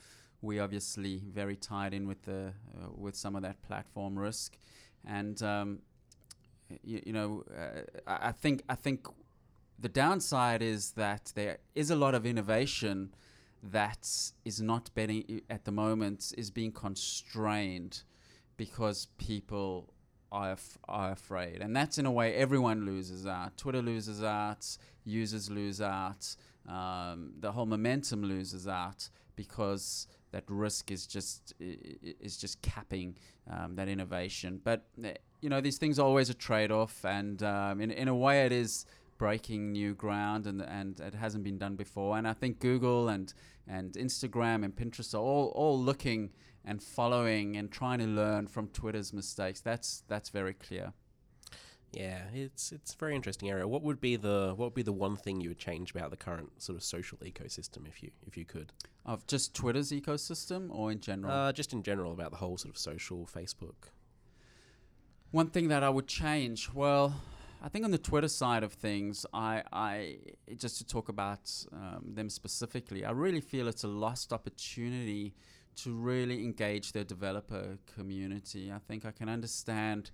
[0.40, 4.56] we obviously very tied in with the uh, with some of that platform risk,
[5.06, 5.80] and um,
[6.84, 9.06] you, you know, uh, I think I think
[9.78, 13.14] the downside is that there is a lot of innovation
[13.62, 18.02] that is not betting at the moment is being constrained
[18.56, 19.92] because people
[20.30, 21.60] are, af- are afraid.
[21.60, 23.56] And that's in a way everyone loses out.
[23.56, 26.36] Twitter loses out, users lose out,
[26.68, 33.16] um, the whole momentum loses out because that risk is just is just capping
[33.50, 34.60] um, that innovation.
[34.62, 38.14] But eh, you know these things are always a trade-off, and um, in in a
[38.14, 38.86] way it is
[39.18, 42.16] breaking new ground, and and it hasn't been done before.
[42.16, 43.32] And I think Google and
[43.66, 46.30] and Instagram and Pinterest are all all looking
[46.64, 49.60] and following and trying to learn from Twitter's mistakes.
[49.60, 50.92] That's that's very clear.
[51.92, 53.66] Yeah, it's it's a very interesting area.
[53.66, 56.16] What would be the what would be the one thing you would change about the
[56.16, 58.72] current sort of social ecosystem if you if you could?
[59.06, 61.32] Of just Twitter's ecosystem or in general?
[61.32, 63.90] Uh, just in general about the whole sort of social Facebook.
[65.30, 67.14] One thing that I would change, well,
[67.62, 70.18] I think on the Twitter side of things, I, I
[70.56, 75.34] just to talk about um, them specifically, I really feel it's a lost opportunity
[75.82, 78.72] to really engage their developer community.
[78.72, 80.10] I think I can understand,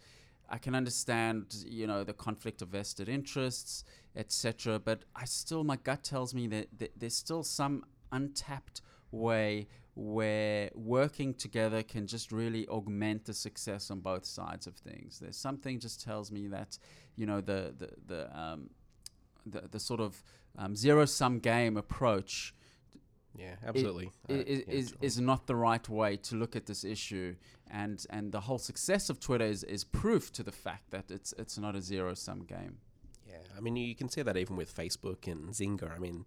[0.48, 3.84] I can understand, you know, the conflict of vested interests,
[4.16, 4.78] etc.
[4.78, 8.80] But I still, my gut tells me that, that there's still some untapped
[9.10, 15.18] way where working together can just really augment the success on both sides of things.
[15.20, 16.78] There's something just tells me that
[17.16, 18.70] you know the the the um,
[19.46, 20.22] the, the sort of
[20.58, 22.54] um, zero sum game approach
[23.38, 24.10] Yeah, absolutely.
[24.28, 27.34] i- Uh, is yeah, is, is not the right way to look at this issue,
[27.74, 31.34] and and the whole success of Twitter is, is proof to the fact that it's
[31.36, 32.78] it's not a zero sum game.
[33.28, 35.94] Yeah, I mean, you can see that even with Facebook and Zynga.
[35.94, 36.24] I mean,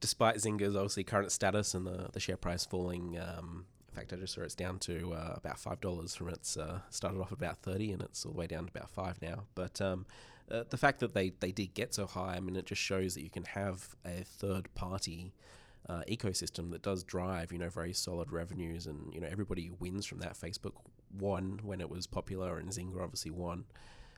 [0.00, 4.16] despite Zynga's obviously current status and the, the share price falling, um, in fact, I
[4.16, 7.38] just saw it's down to uh, about five dollars from its uh, started off at
[7.38, 9.44] about thirty, and it's all the way down to about five now.
[9.56, 10.06] But um,
[10.50, 13.14] uh, the fact that they they did get so high, I mean, it just shows
[13.14, 15.34] that you can have a third party.
[15.88, 20.06] Uh, ecosystem that does drive, you know, very solid revenues, and you know everybody wins
[20.06, 20.34] from that.
[20.34, 20.74] Facebook
[21.18, 23.64] won when it was popular, and Zynga obviously won.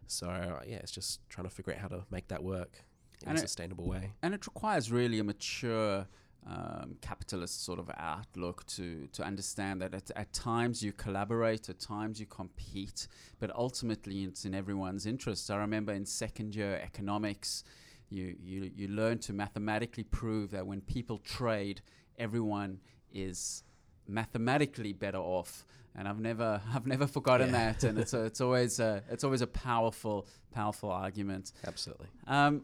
[0.07, 2.85] So uh, yeah, it's just trying to figure out how to make that work
[3.23, 4.13] in And a it- sustainable way.
[4.23, 6.07] and it requires really a mature
[6.47, 11.79] um, capitalist sort of outlook to to understand that at, at times you collaborate, at
[11.81, 13.09] times you compete,
[13.41, 15.51] but ultimately it's in everyone's interest.
[15.51, 17.65] I remember in second year economics,
[18.11, 21.81] you you you learn to mathematically prove that when people trade,
[22.19, 22.79] everyone
[23.13, 23.63] is
[24.07, 25.65] mathematically better off.
[25.97, 27.73] And I've never I've never forgotten Yeah.
[27.73, 31.53] that, and it's a, it's always a it's always a powerful powerful argument.
[31.67, 32.07] Absolutely.
[32.27, 32.63] Um,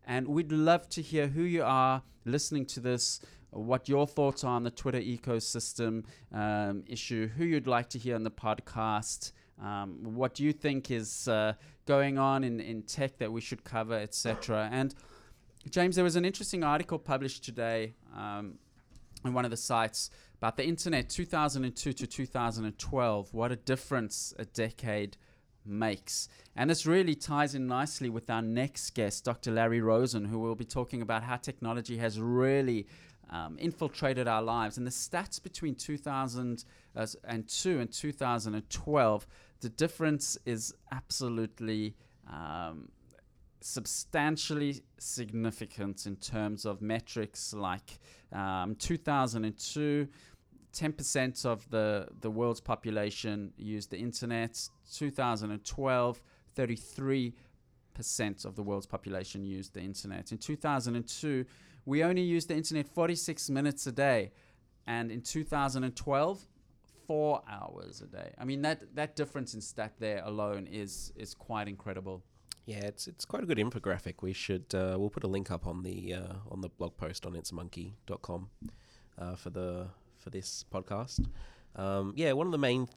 [0.07, 3.19] And we'd love to hear who you are listening to this
[3.55, 6.03] what your thoughts are on the Twitter ecosystem
[6.33, 9.31] um, issue, who you'd like to hear on the podcast,
[9.61, 11.53] um, what do you think is uh,
[11.85, 14.69] going on in, in tech that we should cover, etc.
[14.71, 14.93] And
[15.69, 18.55] James, there was an interesting article published today um,
[19.23, 24.45] on one of the sites about the internet 2002 to 2012, what a difference a
[24.45, 25.17] decade
[25.65, 26.29] makes.
[26.55, 29.51] And this really ties in nicely with our next guest, Dr.
[29.51, 32.87] Larry Rosen, who will be talking about how technology has really
[33.31, 34.77] um, infiltrated our lives.
[34.77, 39.27] And the stats between 2002 and 2012,
[39.61, 41.95] the difference is absolutely
[42.31, 42.89] um,
[43.61, 47.99] substantially significant in terms of metrics like
[48.31, 50.07] um, 2002
[50.75, 56.21] 10% of the, the world's population used the internet 2012
[56.55, 57.33] 33%
[58.45, 60.31] of the world's population used the internet.
[60.31, 61.45] In 2002
[61.85, 64.31] we only used the internet 46 minutes a day
[64.85, 66.45] and in 2012
[67.07, 71.33] four hours a day i mean that that difference in stat there alone is is
[71.33, 72.23] quite incredible
[72.65, 74.15] Yeah, it's it's quite a good infographic.
[74.21, 77.25] We should uh, we'll put a link up on the uh, on the blog post
[77.25, 78.49] on itsmonkey.com
[79.19, 81.27] uh, for the for this podcast.
[81.75, 82.87] Um, yeah, one of the main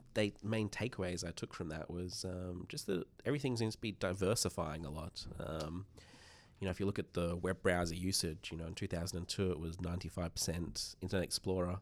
[0.41, 4.85] main takeaways I took from that was um, just that everything seems to be diversifying
[4.85, 5.27] a lot.
[5.39, 5.85] Um,
[6.59, 9.59] you know, if you look at the web browser usage, you know, in 2002 it
[9.59, 11.79] was 95% Internet Explorer,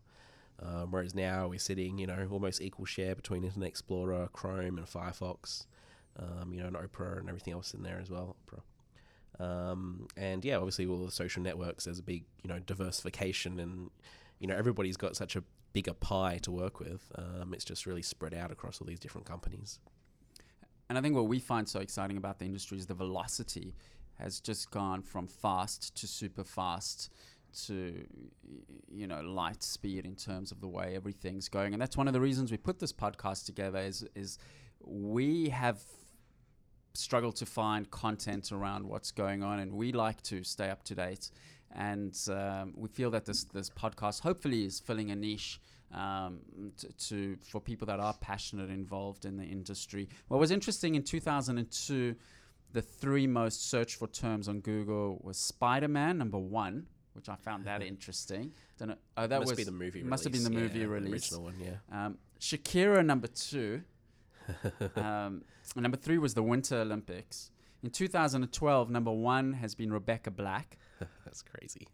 [0.62, 4.88] um, whereas now we're sitting, you know, almost equal share between Internet Explorer, Chrome, and
[4.88, 5.66] Firefox
[6.20, 8.36] um, you know, and Opera and everything else in there as well.
[8.48, 8.62] Opera.
[9.40, 13.92] Um, and yeah, obviously all the social networks, there's a big, you know, diversification and,
[14.40, 15.44] you know, everybody's got such a
[15.74, 17.12] bigger pie to work with.
[17.16, 19.80] Um, it's just really spread out across all these different companies.
[20.90, 23.76] And I think what we find so exciting about the industry is the velocity
[24.16, 27.12] has just gone from fast to super fast
[27.66, 28.06] to
[28.90, 32.14] you know light speed in terms of the way everything's going and that's one of
[32.14, 34.38] the reasons we put this podcast together is is
[34.82, 35.82] we have
[36.94, 40.96] struggled to find content around what's going on and we like to stay up to
[40.96, 41.30] date
[41.76, 45.60] and um, we feel that this this podcast hopefully is filling a niche
[45.94, 46.40] um,
[46.98, 50.10] to, for people that are passionate involved in the industry.
[50.28, 52.16] What was interesting in 2002,
[52.74, 56.88] the three most searched for terms on Google was Spider-Man number one,
[57.18, 58.54] which I found that interesting.
[58.78, 58.96] Don't know.
[59.18, 60.04] Oh, that must was be the movie.
[60.04, 61.12] Must have been the movie yeah, release.
[61.32, 61.56] original one.
[61.60, 62.06] Yeah.
[62.06, 63.82] Um, Shakira number two.
[64.96, 65.42] um,
[65.76, 67.52] number three was the Winter Olympics.
[67.84, 70.78] In 2012, number one has been Rebecca Black.
[71.26, 71.88] That's crazy.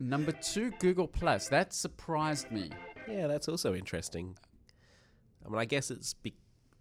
[0.00, 1.48] Number two, Google Plus.
[1.48, 2.70] That surprised me.
[3.08, 4.36] Yeah, that's also interesting.
[5.44, 6.34] I mean, I guess it's be-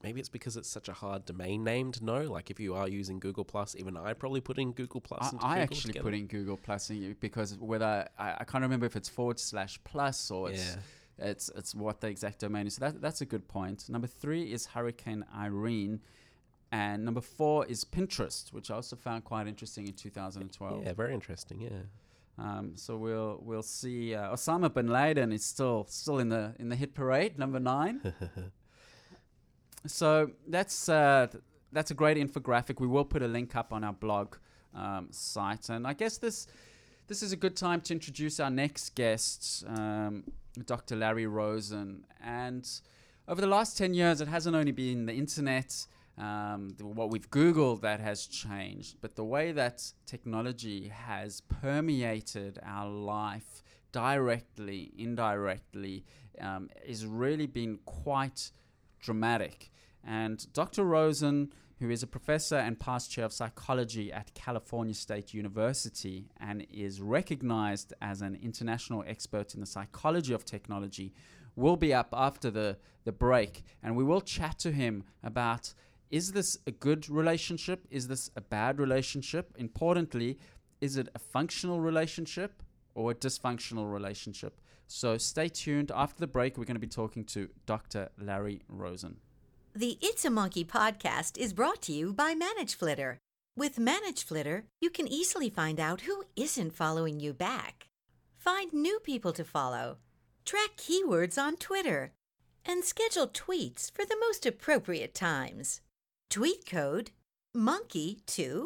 [0.04, 2.22] maybe it's because it's such a hard domain name to know.
[2.24, 5.22] Like, if you are using Google Plus, even I probably put in Google Plus.
[5.22, 6.04] I, into I Google actually together.
[6.04, 10.30] put in Google Plus because whether I, I can't remember if it's forward slash plus
[10.30, 10.76] or it's
[11.20, 11.30] Yeah.
[11.32, 12.76] it's it's what the exact domain is.
[12.76, 13.88] So that that's a good point.
[13.90, 16.02] Number three is Hurricane Irene,
[16.72, 20.84] and number four is Pinterest, which I also found quite interesting in 2012.
[20.84, 21.62] Yeah, very interesting.
[21.62, 21.70] Yeah.
[22.40, 24.16] Um, so we'll we'll see.
[24.16, 28.02] Uh, Osama bin Laden is still still in the in the hit parade, number nine.
[29.88, 31.28] so that's uh,
[31.72, 32.80] that's a great infographic.
[32.80, 34.36] We will put a link up on our blog
[34.74, 36.48] um, site, and I guess this
[37.08, 40.24] this is a good time to introduce our next guest, um,
[40.66, 40.96] Dr.
[40.96, 42.06] Larry Rosen.
[42.24, 42.68] And
[43.28, 45.86] over the last ten years, it hasn't only been the internet.
[46.16, 52.88] Um, what we've Googled that has changed, but the way that technology has permeated our
[52.88, 56.06] life directly, indirectly,
[56.40, 58.52] um, has really been quite
[59.00, 59.72] dramatic.
[60.06, 60.84] And Dr.
[60.84, 66.66] Rosen, who is a professor and past chair of psychology at California State University and
[66.72, 71.14] is recognized as an international expert in the psychology of technology,
[71.56, 73.64] will be up after the, the break.
[73.82, 75.74] And we will chat to him about
[76.10, 77.88] is this a good relationship?
[77.90, 79.52] Is this a bad relationship?
[79.58, 80.38] Importantly,
[80.80, 82.62] is it a functional relationship
[82.94, 84.62] or a dysfunctional relationship?
[84.86, 85.92] So stay tuned.
[85.96, 88.10] After the break, we're going to be talking to Dr.
[88.20, 89.18] Larry Rosen.
[89.76, 93.18] The It's a Monkey podcast is brought to you by ManageFlitter.
[93.58, 97.88] With ManageFlitter, you can easily find out who isn't following you back.
[98.38, 99.98] Find new people to follow,
[100.46, 102.14] track keywords on Twitter,
[102.64, 105.82] and schedule tweets for the most appropriate times.
[106.30, 107.10] Tweet code
[107.58, 108.66] MONKEY2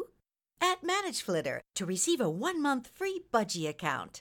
[0.60, 4.20] at ManageFlitter to receive a one month free budgie account.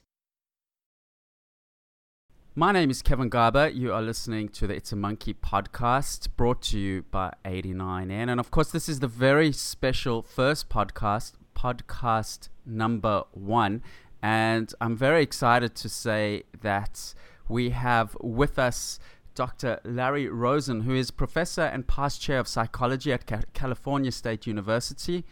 [2.60, 3.70] My name is Kevin Garber.
[3.70, 8.32] You are listening to the It's a Monkey podcast brought to you by 89N.
[8.32, 13.84] And of course, this is the very special first podcast, podcast number one.
[14.24, 17.14] And I'm very excited to say that
[17.48, 18.98] we have with us
[19.36, 19.80] Dr.
[19.84, 25.26] Larry Rosen, who is professor and past chair of psychology at California State University.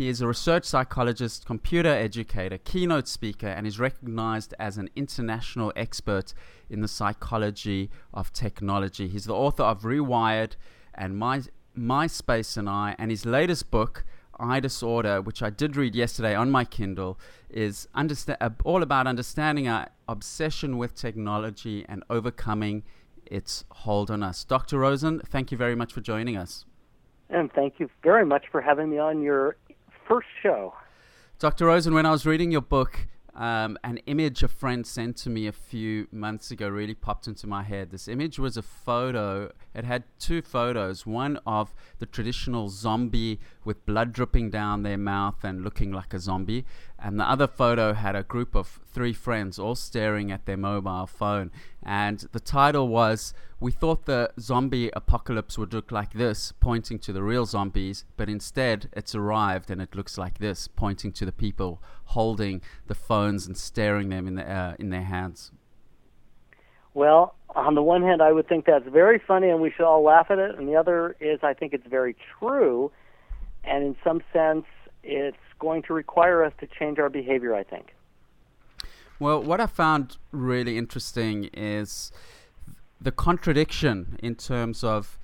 [0.00, 5.74] He is a research psychologist, computer educator, keynote speaker, and is recognized as an international
[5.76, 6.32] expert
[6.70, 9.08] in the psychology of technology.
[9.08, 10.52] He's the author of Rewired
[10.94, 11.42] and My,
[11.78, 14.06] MySpace and I, and his latest book,
[14.40, 17.18] iDisorder, which I did read yesterday on my Kindle,
[17.50, 22.84] is understa- uh, all about understanding our obsession with technology and overcoming
[23.26, 24.44] its hold on us.
[24.44, 24.78] Dr.
[24.78, 26.64] Rosen, thank you very much for joining us.
[27.28, 29.56] And thank you very much for having me on your
[30.10, 30.74] first show.
[31.38, 31.66] Dr.
[31.66, 33.06] Rosen, when I was reading your book,
[33.36, 37.46] um, an image a friend sent to me a few months ago really popped into
[37.46, 37.90] my head.
[37.90, 39.52] This image was a photo.
[39.72, 45.44] It had two photos one of the traditional zombie with blood dripping down their mouth
[45.44, 46.64] and looking like a zombie,
[46.98, 51.06] and the other photo had a group of three friends all staring at their mobile
[51.06, 51.50] phone.
[51.82, 57.12] And the title was We thought the zombie apocalypse would look like this, pointing to
[57.12, 61.32] the real zombies, but instead it's arrived and it looks like this, pointing to the
[61.32, 65.52] people holding the phones and staring them in, the, uh, in their hands.
[66.92, 70.02] Well, on the one hand, I would think that's very funny and we should all
[70.02, 70.58] laugh at it.
[70.58, 72.90] And the other is I think it's very true.
[73.64, 74.64] And in some sense,
[75.02, 77.94] it's going to require us to change our behavior, I think.
[79.18, 82.10] Well, what I found really interesting is
[83.00, 85.18] the contradiction in terms of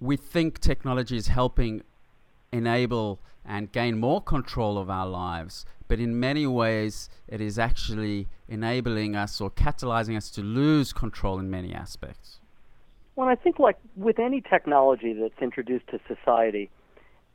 [0.00, 1.82] we think technology is helping
[2.52, 8.28] enable and gain more control of our lives, but in many ways it is actually
[8.48, 12.38] enabling us or catalyzing us to lose control in many aspects.
[13.14, 16.70] Well, I think, like with any technology that's introduced to society,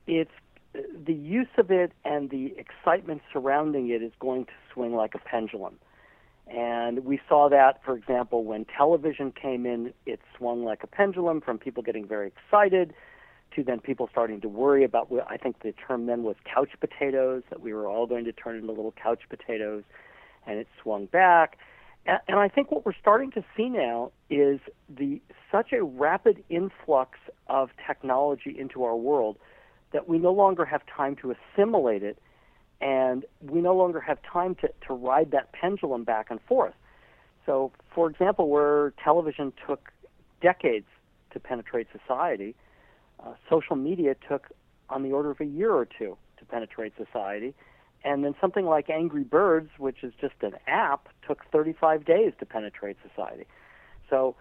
[0.08, 0.32] it's
[0.74, 5.20] the use of it and the excitement surrounding it is going to swing like a
[5.20, 5.76] pendulum.
[6.47, 11.41] And we saw that, for example, when television came in, it swung like a pendulum
[11.41, 12.93] from people getting very excited
[13.55, 17.43] to then people starting to worry about, I think the term then was couch potatoes,
[17.49, 19.84] that we were all going to turn into little couch potatoes,
[20.45, 21.58] and it swung back.
[22.05, 27.20] And I think what we're starting to see now is the such a rapid influx
[27.47, 29.38] of technology into our world
[29.91, 32.17] that we no longer have time to assimilate it
[32.79, 36.73] and we no longer have time to, to ride that pendulum back and forth.
[37.45, 39.91] So, for example, where television took
[40.41, 40.85] decades
[41.31, 42.55] to penetrate society,
[43.25, 44.47] uh, social media took
[44.89, 47.55] on the order of a year or two to penetrate society.
[48.03, 52.45] And then something like Angry Birds, which is just an app, took 35 days to
[52.45, 53.45] penetrate society.
[54.09, 54.35] So,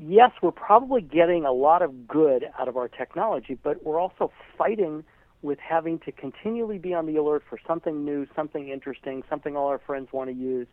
[0.00, 4.30] yes, we're probably getting a lot of good out of our technology, but we're also
[4.56, 5.04] fighting
[5.42, 9.68] with having to continually be on the alert for something new, something interesting, something all
[9.68, 10.66] our friends want to use.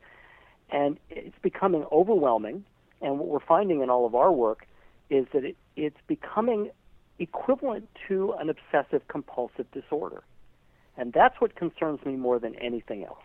[0.70, 2.66] And it's becoming overwhelming.
[3.02, 4.66] And what we're finding in all of our work
[5.10, 6.72] is that it, it's becoming
[7.20, 10.24] equivalent to an obsessive compulsive disorder.
[10.98, 13.24] And that's what concerns me more than anything else.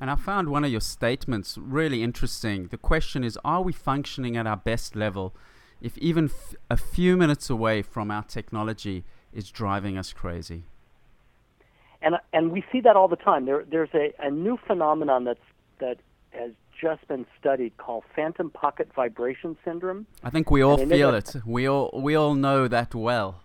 [0.00, 2.68] And I found one of your statements really interesting.
[2.68, 5.34] The question is Are we functioning at our best level
[5.82, 10.64] if even f- a few minutes away from our technology is driving us crazy?
[12.00, 13.44] And, and we see that all the time.
[13.44, 15.38] There, there's a, a new phenomenon that's,
[15.80, 15.98] that
[16.30, 20.06] has just been studied called phantom pocket vibration syndrome.
[20.24, 21.36] I think we all feel it.
[21.44, 23.42] We all, we all know that well.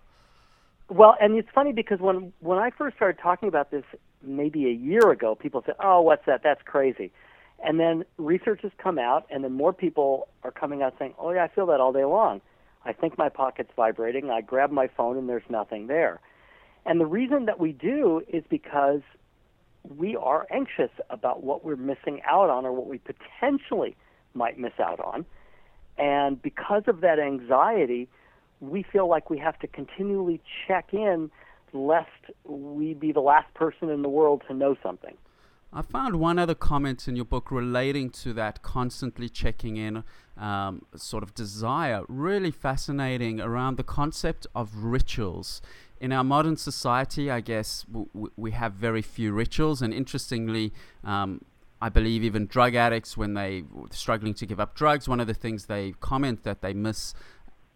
[0.88, 3.84] Well, and it's funny because when, when I first started talking about this,
[4.22, 6.42] maybe a year ago, people said, "Oh, what's that?
[6.42, 7.12] That's crazy."
[7.62, 11.32] And then research has come out, and then more people are coming out saying, "Oh
[11.32, 12.40] yeah, I feel that all day long.
[12.84, 14.30] I think my pocket's vibrating.
[14.30, 16.20] I grab my phone, and there's nothing there."
[16.84, 19.02] And the reason that we do is because
[19.96, 23.96] we are anxious about what we're missing out on or what we potentially
[24.34, 25.24] might miss out on.
[25.98, 28.08] And because of that anxiety,
[28.60, 31.30] we feel like we have to continually check in
[31.76, 32.08] lest
[32.44, 35.16] we be the last person in the world to know something.
[35.72, 40.04] I found one other comment in your book relating to that constantly checking in
[40.38, 45.60] um, sort of desire, really fascinating around the concept of rituals.
[46.00, 50.72] In our modern society, I guess w- we have very few rituals, and interestingly,
[51.04, 51.42] um,
[51.80, 55.34] I believe even drug addicts, when they struggling to give up drugs, one of the
[55.34, 57.12] things they comment that they miss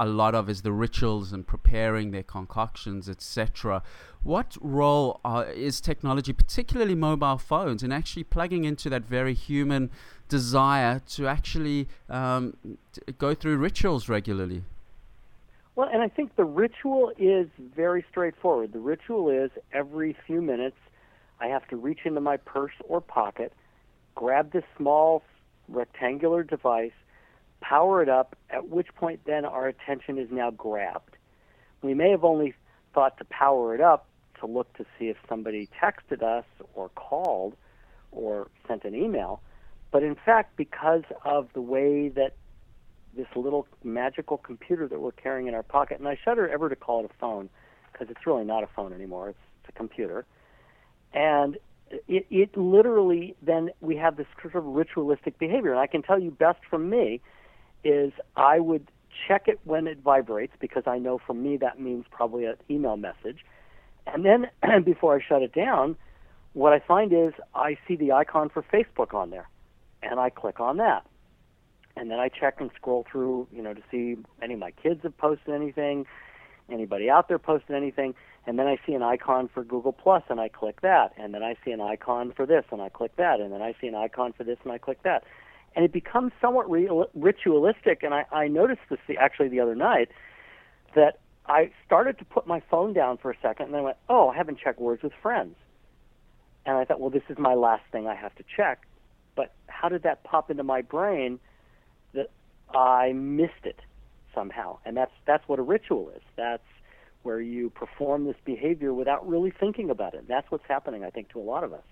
[0.00, 3.82] a lot of is the rituals and preparing their concoctions, etc.
[4.22, 9.90] What role uh, is technology, particularly mobile phones, in actually plugging into that very human
[10.26, 12.56] desire to actually um,
[13.18, 14.64] go through rituals regularly?
[15.76, 18.72] Well, and I think the ritual is very straightforward.
[18.72, 20.76] The ritual is every few minutes
[21.40, 23.52] I have to reach into my purse or pocket,
[24.14, 25.22] grab this small
[25.68, 26.92] rectangular device,
[27.60, 31.16] power it up, at which point then our attention is now grabbed.
[31.82, 32.54] We may have only
[32.94, 34.06] thought to power it up
[34.40, 36.44] to look to see if somebody texted us
[36.74, 37.54] or called
[38.10, 39.40] or sent an email,
[39.90, 42.34] but in fact, because of the way that
[43.16, 46.76] this little magical computer that we're carrying in our pocket, and I shudder ever to
[46.76, 47.48] call it a phone
[47.92, 49.38] because it's really not a phone anymore, it's,
[49.68, 50.24] a computer.
[51.12, 51.58] And
[52.08, 55.70] it, it literally then we have this sort of ritualistic behavior.
[55.70, 57.20] And I can tell you best from me
[57.84, 58.90] is I would
[59.26, 62.96] check it when it vibrates because I know for me that means probably an email
[62.96, 63.44] message.
[64.06, 64.48] And then
[64.84, 65.96] before I shut it down,
[66.52, 69.48] what I find is I see the icon for Facebook on there,
[70.02, 71.06] and I click on that.
[71.96, 75.00] And then I check and scroll through, you know, to see any of my kids
[75.02, 76.06] have posted anything,
[76.70, 78.14] anybody out there posted anything,
[78.46, 81.42] and then I see an icon for Google Plus, and I click that, and then
[81.42, 83.94] I see an icon for this, and I click that, and then I see an
[83.94, 85.24] icon for this, and I click that,
[85.74, 88.02] and it becomes somewhat real, ritualistic.
[88.02, 90.08] And I, I noticed this the, actually the other night
[90.94, 93.96] that I started to put my phone down for a second, and then I went,
[94.08, 95.56] "Oh, I haven't checked words with friends,"
[96.66, 98.86] and I thought, "Well, this is my last thing I have to check."
[99.34, 101.40] But how did that pop into my brain
[102.14, 102.30] that
[102.74, 103.80] I missed it
[104.34, 104.78] somehow?
[104.84, 106.22] And that's that's what a ritual is.
[106.36, 106.62] That's
[107.22, 110.26] where you perform this behavior without really thinking about it.
[110.26, 111.84] That's what's happening, I think, to a lot of us.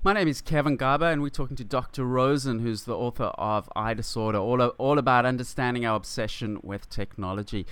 [0.00, 2.04] My name is Kevin Garber, and we're talking to Dr.
[2.04, 7.66] Rosen, who's the author of iDisorder, all, all about understanding our obsession with technology.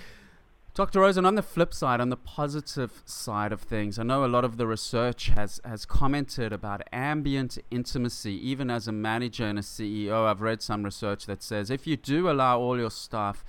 [0.74, 1.02] Dr.
[1.02, 4.44] Rosen, on the flip side, on the positive side of things, I know a lot
[4.44, 8.34] of the research has, has commented about ambient intimacy.
[8.34, 11.96] Even as a manager and a CEO, I've read some research that says if you
[11.96, 13.44] do allow all your staff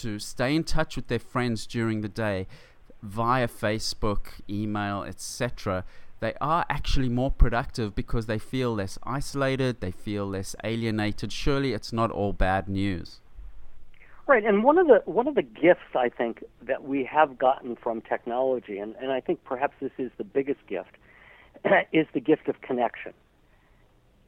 [0.00, 2.46] to stay in touch with their friends during the day
[3.02, 5.84] via Facebook, email, etc.,
[6.22, 11.32] they are actually more productive because they feel less isolated, they feel less alienated.
[11.32, 13.20] Surely it's not all bad news.
[14.28, 17.74] Right, and one of the one of the gifts I think that we have gotten
[17.74, 20.96] from technology, and, and I think perhaps this is the biggest gift,
[21.92, 23.14] is the gift of connection.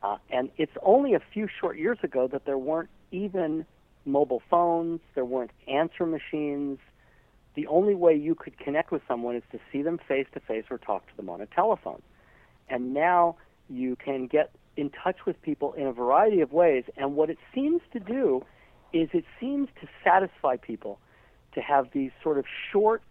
[0.03, 3.65] Uh, and it's only a few short years ago that there weren't even
[4.05, 6.81] mobile phones, there weren't answer machines.
[7.55, 10.65] The only way you could connect with someone is to see them face to face
[10.71, 12.03] or talk to them on a telephone.
[12.69, 13.37] And now
[13.69, 16.85] you can get in touch with people in a variety of ways.
[16.97, 18.45] And what it seems to do
[18.93, 20.99] is it seems to satisfy people
[21.55, 23.03] to have these sort of short,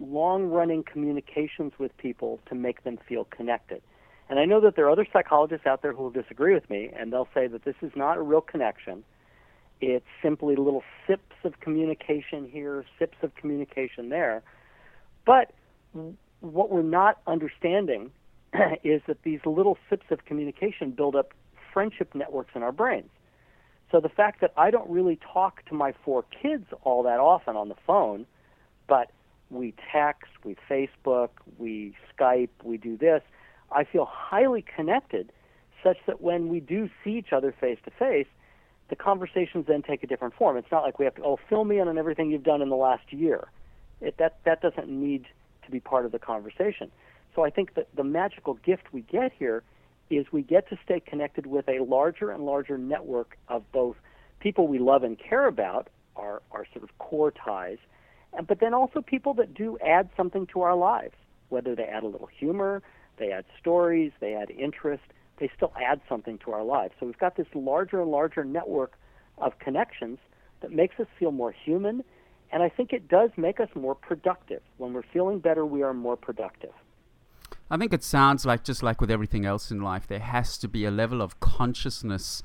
[0.00, 3.82] long running communications with people to make them feel connected.
[4.28, 6.90] And I know that there are other psychologists out there who will disagree with me,
[6.96, 9.04] and they'll say that this is not a real connection.
[9.80, 14.42] It's simply little sips of communication here, sips of communication there.
[15.24, 15.52] But
[16.40, 18.10] what we're not understanding
[18.84, 21.32] is that these little sips of communication build up
[21.72, 23.10] friendship networks in our brains.
[23.92, 27.54] So the fact that I don't really talk to my four kids all that often
[27.56, 28.26] on the phone,
[28.88, 29.10] but
[29.50, 33.22] we text, we Facebook, we Skype, we do this,
[33.70, 35.32] I feel highly connected
[35.82, 38.26] such that when we do see each other face to face,
[38.88, 40.56] the conversations then take a different form.
[40.56, 42.68] It's not like we have to, oh, fill me in on everything you've done in
[42.68, 43.48] the last year.
[44.00, 45.26] It, that, that doesn't need
[45.64, 46.90] to be part of the conversation.
[47.34, 49.62] So I think that the magical gift we get here
[50.08, 53.96] is we get to stay connected with a larger and larger network of both
[54.38, 57.78] people we love and care about, our, our sort of core ties,
[58.32, 61.14] and, but then also people that do add something to our lives,
[61.48, 62.82] whether they add a little humor,
[63.18, 65.02] they add stories, they add interest,
[65.38, 66.94] they still add something to our lives.
[66.98, 68.98] So we've got this larger and larger network
[69.38, 70.18] of connections
[70.60, 72.02] that makes us feel more human,
[72.52, 74.62] and I think it does make us more productive.
[74.78, 76.72] When we're feeling better, we are more productive.
[77.70, 80.68] I think it sounds like just like with everything else in life, there has to
[80.68, 82.42] be a level of consciousness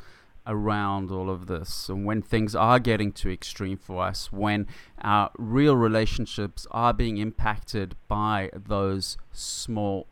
[0.47, 1.87] around all of this.
[1.89, 4.67] And when things are getting too extreme for us, when
[4.99, 10.07] our real relationships are being impacted by those small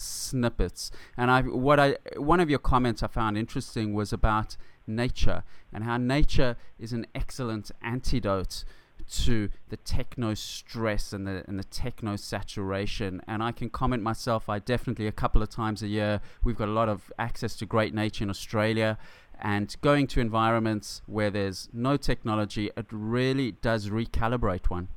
[0.00, 0.90] snippets.
[1.16, 5.42] And I, what I, one of your comments I found interesting was about nature
[5.72, 8.64] and how nature is an excellent antidote
[9.08, 13.22] to the techno stress and the and the techno saturation.
[13.26, 14.48] And I can comment myself.
[14.48, 17.66] I definitely a couple of times a year we've got a lot of access to
[17.66, 18.98] great nature in Australia.
[19.38, 24.88] And going to environments where there's no technology, it really does recalibrate one.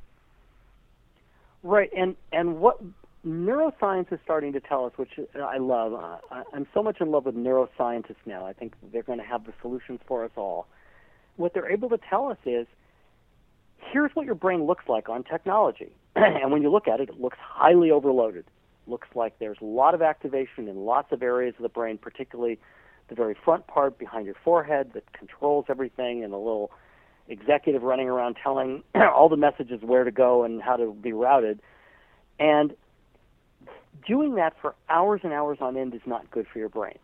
[1.62, 2.80] Right, and and what
[3.26, 5.94] neuroscience is starting to tell us, which I love.
[5.94, 8.46] Uh, I'm so much in love with neuroscientists now.
[8.46, 10.66] I think they're going to have the solutions for us all.
[11.36, 12.66] What they're able to tell us is
[13.76, 15.92] here's what your brain looks like on technology.
[16.16, 18.44] and when you look at it, it looks highly overloaded.
[18.86, 22.58] Looks like there's a lot of activation in lots of areas of the brain, particularly
[23.08, 26.70] the very front part behind your forehead that controls everything, and a little
[27.28, 31.60] executive running around telling all the messages where to go and how to be routed.
[32.38, 32.74] And
[34.06, 36.98] doing that for hours and hours on end is not good for your brain.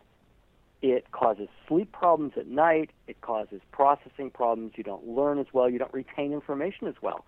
[0.81, 2.91] It causes sleep problems at night.
[3.07, 4.73] It causes processing problems.
[4.75, 5.69] You don't learn as well.
[5.69, 7.25] You don't retain information as well.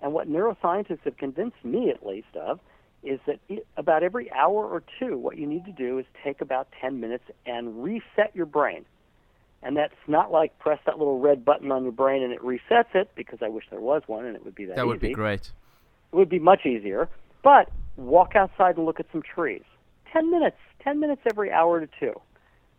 [0.00, 2.60] And what neuroscientists have convinced me, at least, of
[3.02, 3.38] is that
[3.76, 7.24] about every hour or two, what you need to do is take about 10 minutes
[7.44, 8.84] and reset your brain.
[9.62, 12.94] And that's not like press that little red button on your brain and it resets
[12.94, 14.88] it, because I wish there was one and it would be that, That easy.
[14.88, 15.50] would be great.
[16.12, 17.08] It would be much easier.
[17.46, 19.62] But walk outside and look at some trees.
[20.12, 22.20] 10 minutes, 10 minutes every hour to two.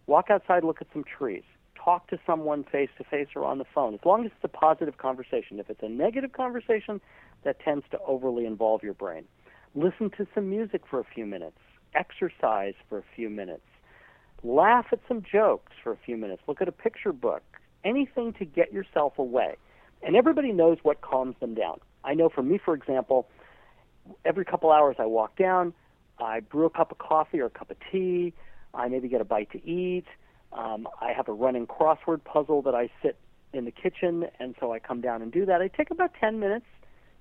[0.07, 1.43] Walk outside, look at some trees.
[1.81, 4.49] Talk to someone face to face or on the phone, as long as it's a
[4.49, 5.57] positive conversation.
[5.57, 6.99] If it's a negative conversation,
[7.45, 9.23] that tends to overly involve your brain.
[9.73, 11.59] Listen to some music for a few minutes.
[11.95, 13.63] Exercise for a few minutes.
[14.43, 16.41] Laugh at some jokes for a few minutes.
[16.45, 17.43] Look at a picture book.
[17.85, 19.55] Anything to get yourself away.
[20.03, 21.79] And everybody knows what calms them down.
[22.03, 23.29] I know for me, for example,
[24.25, 25.73] every couple hours I walk down,
[26.19, 28.33] I brew a cup of coffee or a cup of tea.
[28.73, 30.05] I maybe get a bite to eat.
[30.53, 33.17] Um, I have a running crossword puzzle that I sit
[33.53, 35.61] in the kitchen, and so I come down and do that.
[35.61, 36.65] I take about 10 minutes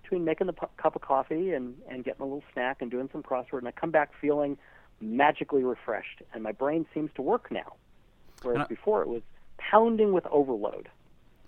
[0.02, 3.08] between making the pu- cup of coffee and, and getting a little snack and doing
[3.12, 4.56] some crossword, and I come back feeling
[5.00, 7.74] magically refreshed, and my brain seems to work now.
[8.42, 9.22] Whereas I- before it was
[9.58, 10.88] pounding with overload.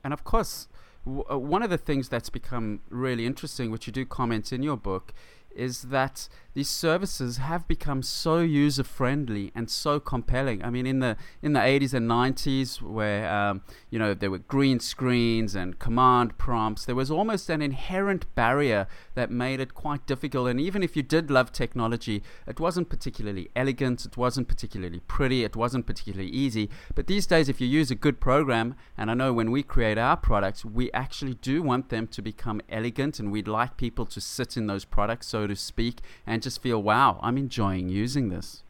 [0.02, 0.68] And of course,
[1.08, 4.62] w- uh, one of the things that's become really interesting, which you do comment in
[4.62, 5.12] your book,
[5.54, 10.64] is that these services have become so user friendly and so compelling.
[10.64, 14.38] I mean, in the in the 80s and 90s, where um, you know there were
[14.38, 20.06] green screens and command prompts, there was almost an inherent barrier that made it quite
[20.06, 20.48] difficult.
[20.48, 25.44] And even if you did love technology, it wasn't particularly elegant, it wasn't particularly pretty,
[25.44, 26.70] it wasn't particularly easy.
[26.94, 29.98] But these days, if you use a good program, and I know when we create
[29.98, 34.20] our products, we actually do want them to become elegant, and we'd like people to
[34.20, 35.96] sit in those products, so to speak,
[36.26, 38.62] and just feel, wow, I'm enjoying using this.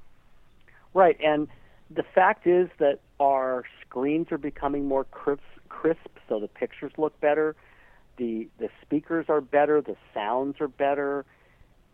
[0.94, 1.48] Right, and
[1.90, 7.18] the fact is that our screens are becoming more crisp, crisp so the pictures look
[7.20, 7.56] better,
[8.16, 11.24] the the speakers are better, the sounds are better.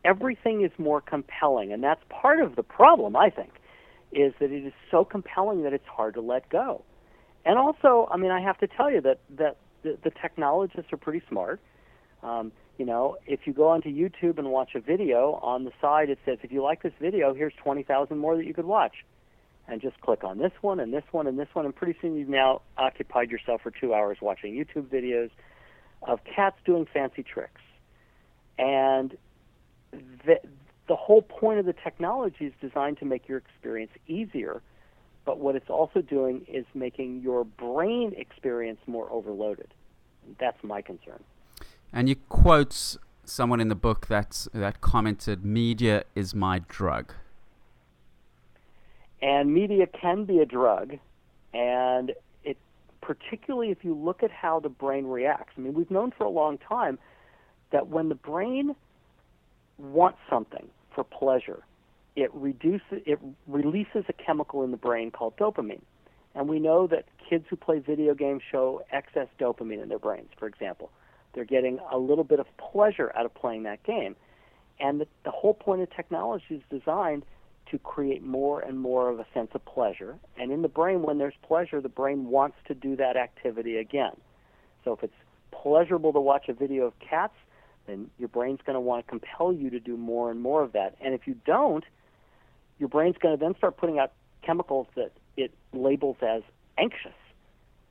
[0.05, 3.53] Everything is more compelling, and that's part of the problem, I think,
[4.12, 6.82] is that it is so compelling that it's hard to let go.
[7.45, 10.97] And also, I mean, I have to tell you that that the, the technologists are
[10.97, 11.61] pretty smart.
[12.22, 16.11] Um, you know, if you go onto YouTube and watch a video, on the side
[16.11, 19.05] it says, if you like this video, here's 20,000 more that you could watch.
[19.66, 22.16] And just click on this one and this one and this one, and pretty soon
[22.16, 25.31] you've now occupied yourself for two hours watching YouTube videos
[26.03, 27.62] of cats doing fancy tricks.
[28.59, 29.16] And
[29.93, 30.41] the,
[30.87, 34.61] the whole point of the technology is designed to make your experience easier,
[35.25, 39.72] but what it's also doing is making your brain experience more overloaded.
[40.39, 41.22] That's my concern.
[41.97, 47.15] And you quote someone in the book that that commented, "Media is my drug."
[49.23, 50.99] And media can be a drug,
[51.55, 52.59] and it
[53.01, 55.53] particularly if you look at how the brain reacts.
[55.57, 56.99] I mean, we've known for a long time
[57.71, 58.75] that when the brain
[59.79, 61.63] wants something for pleasure,
[62.17, 65.83] it reduces it releases a chemical in the brain called dopamine.
[66.35, 70.31] And we know that kids who play video games show excess dopamine in their brains,
[70.37, 70.91] for example.
[71.35, 74.16] They're getting a little bit of pleasure out of playing that game.
[74.80, 77.24] And the, the whole point of technology is designed
[77.70, 80.16] to create more and more of a sense of pleasure.
[80.37, 84.12] And in the brain, when there's pleasure, the brain wants to do that activity again.
[84.85, 85.14] So if it's
[85.51, 87.35] pleasurable to watch a video of cats,
[87.87, 90.72] then your brain's going to want to compel you to do more and more of
[90.72, 90.97] that.
[91.01, 91.85] And if you don't,
[92.78, 94.12] your brain's going to then start putting out
[94.43, 96.43] chemicals that it labels as
[96.78, 97.12] anxious.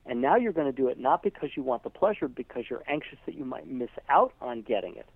[0.05, 2.83] And now you're going to do it not because you want the pleasure, because you're
[2.87, 5.07] anxious that you might miss out on getting it.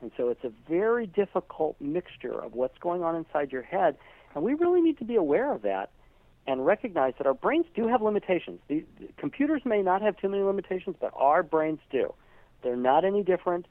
[0.00, 3.96] And so it's a very difficult mixture of what's going on inside your head.
[4.34, 5.90] And we really need to be aware of that
[6.46, 8.60] and recognize that our brains do have limitations.
[8.68, 12.14] The, the computers may not have too many limitations, but our brains do.
[12.62, 13.66] They're not any different.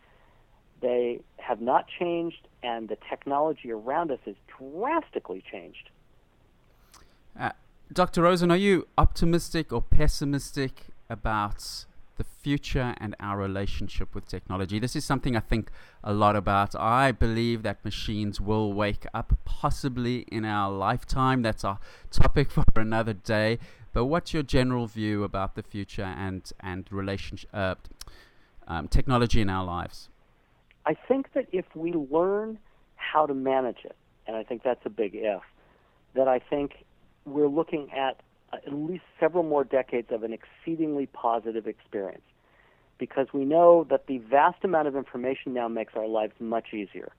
[0.82, 5.90] They have not changed, and the technology around us has drastically changed.
[7.40, 7.52] Uh,
[7.94, 8.24] Dr.
[8.24, 11.86] Rosen, are you optimistic or pessimistic about
[12.18, 14.80] the future and our relationship with technology?
[14.80, 15.70] This is something I think
[16.04, 16.76] a lot about.
[16.76, 21.44] I believe that machines will wake up, possibly in our lifetime.
[21.44, 21.80] That's a
[22.10, 23.60] topic for another day.
[23.94, 27.76] But what's your general view about the future and and relationship, uh,
[28.68, 30.10] um, technology in our lives?
[30.88, 32.58] I think that if we learn
[32.96, 33.96] how to manage it,
[34.28, 35.44] and I think that's a big if,
[36.16, 36.85] that I think
[37.26, 38.22] we're looking at
[38.54, 42.24] uh, at least several more decades of an exceedingly positive experience
[42.98, 47.12] because we know that the vast amount of information now makes our lives much easier.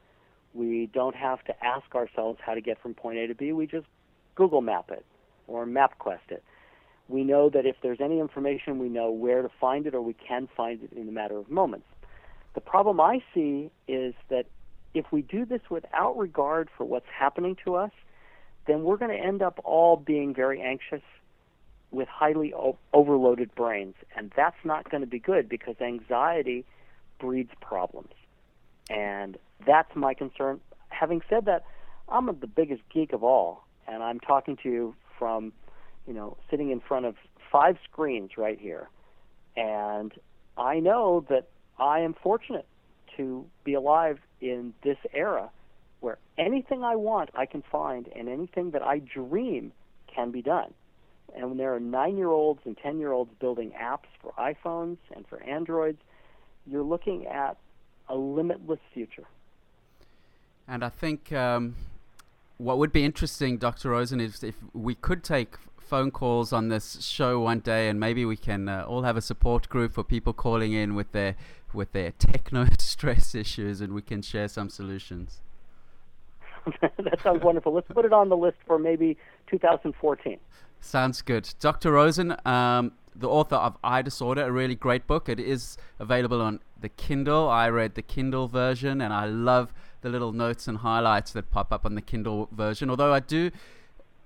[0.54, 3.66] We don't have to ask ourselves how to get from point A to B, we
[3.66, 3.86] just
[4.34, 5.04] Google map it
[5.46, 6.42] or MapQuest it.
[7.09, 10.14] We know that if there's any information, we know where to find it or we
[10.14, 11.86] can find it in a matter of moments.
[12.54, 14.46] The problem I see is that
[14.94, 17.90] if we do this without regard for what's happening to us,
[18.66, 21.02] then we're going to end up all being very anxious,
[21.90, 26.64] with highly o- overloaded brains, and that's not going to be good because anxiety
[27.18, 28.12] breeds problems,
[28.90, 30.60] and that's my concern.
[30.88, 31.64] Having said that,
[32.08, 35.52] I'm the biggest geek of all, and I'm talking to you from,
[36.06, 37.16] you know, sitting in front of
[37.50, 38.88] five screens right here,
[39.56, 40.12] and
[40.56, 41.48] I know that
[41.78, 42.66] I am fortunate
[43.16, 45.50] to be alive in this era
[46.01, 49.72] where anything I want I can find and anything that I dream
[50.07, 50.72] can be done.
[51.34, 54.99] And when there are nine year olds and 10 year olds building apps for iPhones
[55.14, 56.01] and for Androids,
[56.66, 57.57] you're looking at
[58.09, 59.24] a limitless future.
[60.68, 61.76] And I think um,
[62.59, 63.90] what would be interesting, Dr.
[63.90, 68.24] Rosen, is if we could take phone calls on this show one day, and maybe
[68.24, 71.36] we can uh, all have a support group for people calling in with their
[71.72, 75.40] with their techno stress issues, and we can share some solutions.
[76.80, 77.72] that sounds wonderful.
[77.72, 79.16] Let's put it on the list for maybe
[79.48, 80.38] 2014.
[80.80, 81.54] Sounds good.
[81.60, 81.92] Dr.
[81.92, 85.28] Rosen, um, the author of iDisorder, a really great book.
[85.28, 87.48] It is available on the Kindle.
[87.48, 91.72] I read the Kindle version, and I love the little notes and highlights that pop
[91.72, 92.90] up on the Kindle version.
[92.90, 93.50] Although I do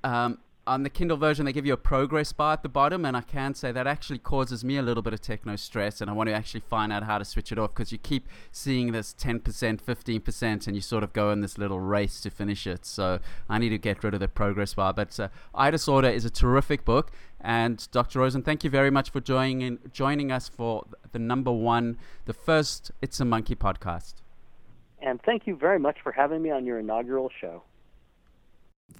[0.02, 0.38] um,
[0.70, 3.22] on the Kindle version, they give you a progress bar at the bottom, and I
[3.22, 6.28] can say that actually causes me a little bit of techno stress, and I want
[6.28, 9.42] to actually find out how to switch it off because you keep seeing this 10%,
[9.42, 12.86] 15%, and you sort of go in this little race to finish it.
[12.86, 13.18] So
[13.48, 14.94] I need to get rid of the progress bar.
[14.94, 17.10] But uh, iDisorder is a terrific book,
[17.40, 18.20] and Dr.
[18.20, 22.32] Rosen, thank you very much for joining in, joining us for the number one, the
[22.32, 24.14] first It's a Monkey podcast.
[25.02, 27.64] And thank you very much for having me on your inaugural show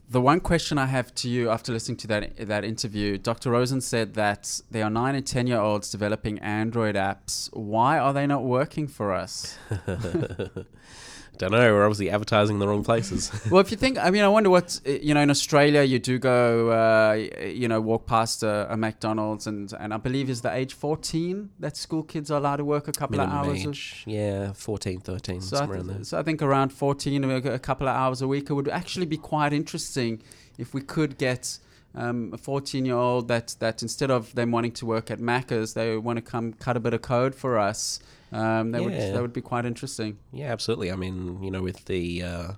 [0.09, 3.51] the one question I have to you after listening to that that interview, Dr.
[3.51, 7.49] Rosen said that there are nine and ten year olds developing Android apps.
[7.53, 9.57] Why are they not working for us?
[11.41, 11.72] Don't know.
[11.72, 13.32] We're obviously advertising in the wrong places.
[13.51, 15.22] well, if you think, I mean, I wonder what you know.
[15.22, 19.95] In Australia, you do go, uh, you know, walk past a, a, McDonald's, and and
[19.95, 23.16] I believe is the age fourteen that school kids are allowed to work a couple
[23.16, 23.66] Minimum of hours.
[23.66, 24.05] Age.
[24.07, 26.05] yeah, 14, 13, so somewhere I th- there.
[26.05, 28.51] So I think around fourteen, a couple of hours a week.
[28.51, 30.22] It would actually be quite interesting
[30.59, 31.59] if we could get.
[31.93, 35.74] Um, a 14 year old that, that instead of them wanting to work at Macca's,
[35.74, 37.99] they want to come cut a bit of code for us
[38.33, 38.85] um, that yeah.
[38.85, 40.18] would that would be quite interesting.
[40.33, 40.93] Yeah, absolutely.
[40.93, 42.53] I mean, you know, with the uh,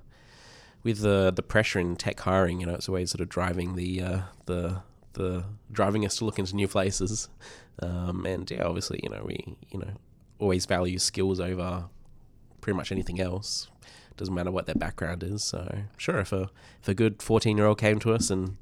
[0.83, 4.03] with the the pressure in tech hiring, you know, it's always sort of driving the
[4.03, 4.83] uh, the
[5.15, 7.29] the driving us to look into new places.
[7.81, 9.91] Um, and yeah, obviously, you know, we you know
[10.39, 11.85] always value skills over
[12.61, 13.69] pretty much anything else.
[14.17, 15.43] Doesn't matter what their background is.
[15.43, 16.51] So sure, if a
[16.83, 18.57] if a good fourteen year old came to us and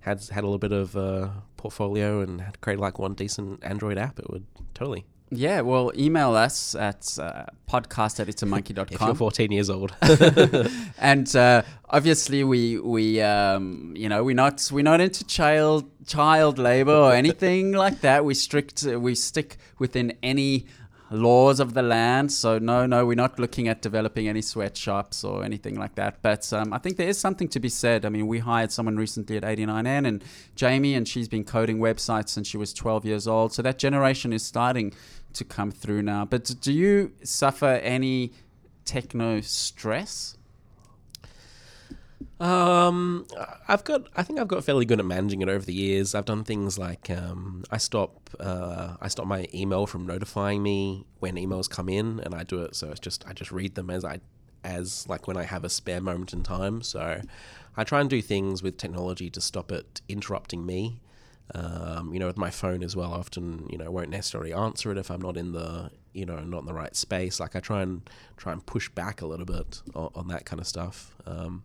[0.00, 3.98] had had a little bit of uh, portfolio and had created like one decent Android
[3.98, 5.04] app, it would totally.
[5.30, 8.86] Yeah, well, email us at uh, podcast at itsamonkey.com.
[8.92, 9.92] if you're 14 years old.
[10.98, 16.58] and uh, obviously, we we um, you know we're not we're not into child child
[16.58, 18.24] labor or anything like that.
[18.24, 20.66] We strict we stick within any
[21.10, 22.32] laws of the land.
[22.32, 26.22] So no, no, we're not looking at developing any sweatshops or anything like that.
[26.22, 28.04] But um, I think there is something to be said.
[28.04, 32.30] I mean, we hired someone recently at 89N and Jamie, and she's been coding websites
[32.30, 33.52] since she was 12 years old.
[33.52, 34.92] So that generation is starting
[35.34, 36.24] to come through now.
[36.24, 38.32] But do you suffer any
[38.84, 40.35] techno stress?
[42.40, 43.26] Um,
[43.68, 44.08] I've got.
[44.16, 46.14] I think I've got fairly good at managing it over the years.
[46.14, 48.30] I've done things like um, I stop.
[48.38, 52.62] Uh, I stop my email from notifying me when emails come in, and I do
[52.62, 54.20] it so it's just I just read them as I
[54.64, 56.82] as like when I have a spare moment in time.
[56.82, 57.20] So
[57.76, 61.00] I try and do things with technology to stop it interrupting me.
[61.54, 64.90] Um, you know, with my phone as well, I often you know won't necessarily answer
[64.90, 67.40] it if I'm not in the you know not in the right space.
[67.40, 70.60] Like I try and try and push back a little bit on, on that kind
[70.60, 71.14] of stuff.
[71.24, 71.62] Um,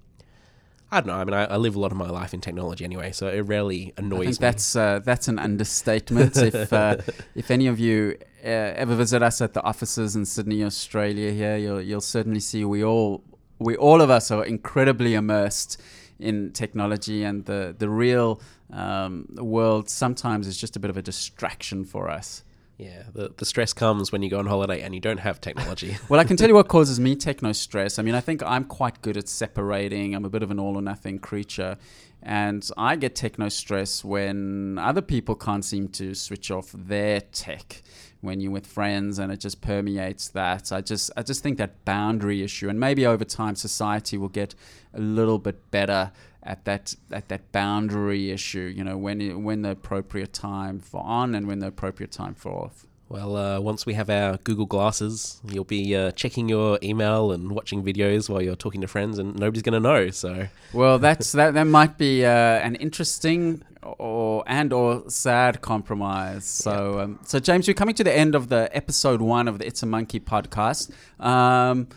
[0.94, 1.14] I don't know.
[1.14, 3.42] I mean, I, I, live a lot of my life in technology anyway, so it
[3.42, 4.42] rarely annoys I think me.
[4.42, 6.36] That's uh, that's an understatement.
[6.36, 6.98] if uh,
[7.36, 11.56] if any of you uh, ever visit us at the offices in Sydney, Australia, here
[11.56, 13.24] you'll you'll certainly see we all
[13.58, 15.82] we all of us are incredibly immersed
[16.20, 18.42] in technology, and the the real
[18.74, 22.44] um, world sometimes is just a bit of a distraction for us.
[22.82, 25.98] Yeah, the, the stress comes when you go on holiday and you don't have technology.
[26.10, 28.00] well, I can tell you what causes me techno stress.
[28.00, 30.16] I mean, I think I'm quite good at separating.
[30.16, 31.78] I'm a bit of an all or nothing creature.
[32.24, 37.84] And I get techno stress when other people can't seem to switch off their tech
[38.22, 40.72] when you're with friends and it just permeates that.
[40.72, 44.56] I just I just think that boundary issue and maybe over time society will get
[44.94, 46.12] a little bit better
[46.44, 48.74] at that at that boundary issue.
[48.76, 52.52] You know, when when the appropriate time for on and when the appropriate time for
[52.66, 52.86] off.
[53.12, 57.52] Well, uh, once we have our Google Glasses, you'll be uh, checking your email and
[57.52, 60.12] watching videos while you're talking to friends, and nobody's going to know.
[60.12, 61.54] So, well, that's that.
[61.54, 66.46] That might be uh, an interesting or and or sad compromise.
[66.46, 69.68] So, um, so James, we're coming to the end of the episode one of the
[69.68, 70.92] It's a Monkey podcast.
[71.20, 71.90] Um,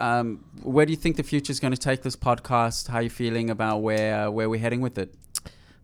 [0.00, 2.88] um, where do you think the future is going to take this podcast?
[2.88, 5.14] How are you feeling about where where we're heading with it?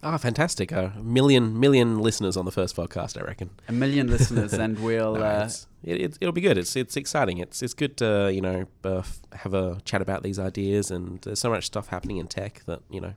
[0.02, 0.72] Ah, fantastic!
[0.72, 3.50] A million million listeners on the first podcast, I reckon.
[3.68, 5.14] A million listeners, and we'll.
[5.14, 5.48] No, Uh,
[5.82, 6.58] it, it'll be good.
[6.58, 7.38] It's it's exciting.
[7.38, 9.02] It's it's good to you know uh,
[9.32, 12.80] have a chat about these ideas, and there's so much stuff happening in tech that
[12.90, 13.14] you know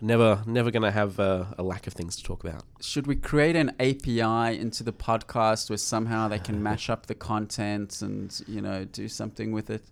[0.00, 2.62] never never going to have uh, a lack of things to talk about.
[2.80, 7.14] should we create an API into the podcast where somehow they can mash up the
[7.14, 9.82] content and you know do something with it?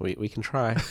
[0.00, 0.76] We we can try.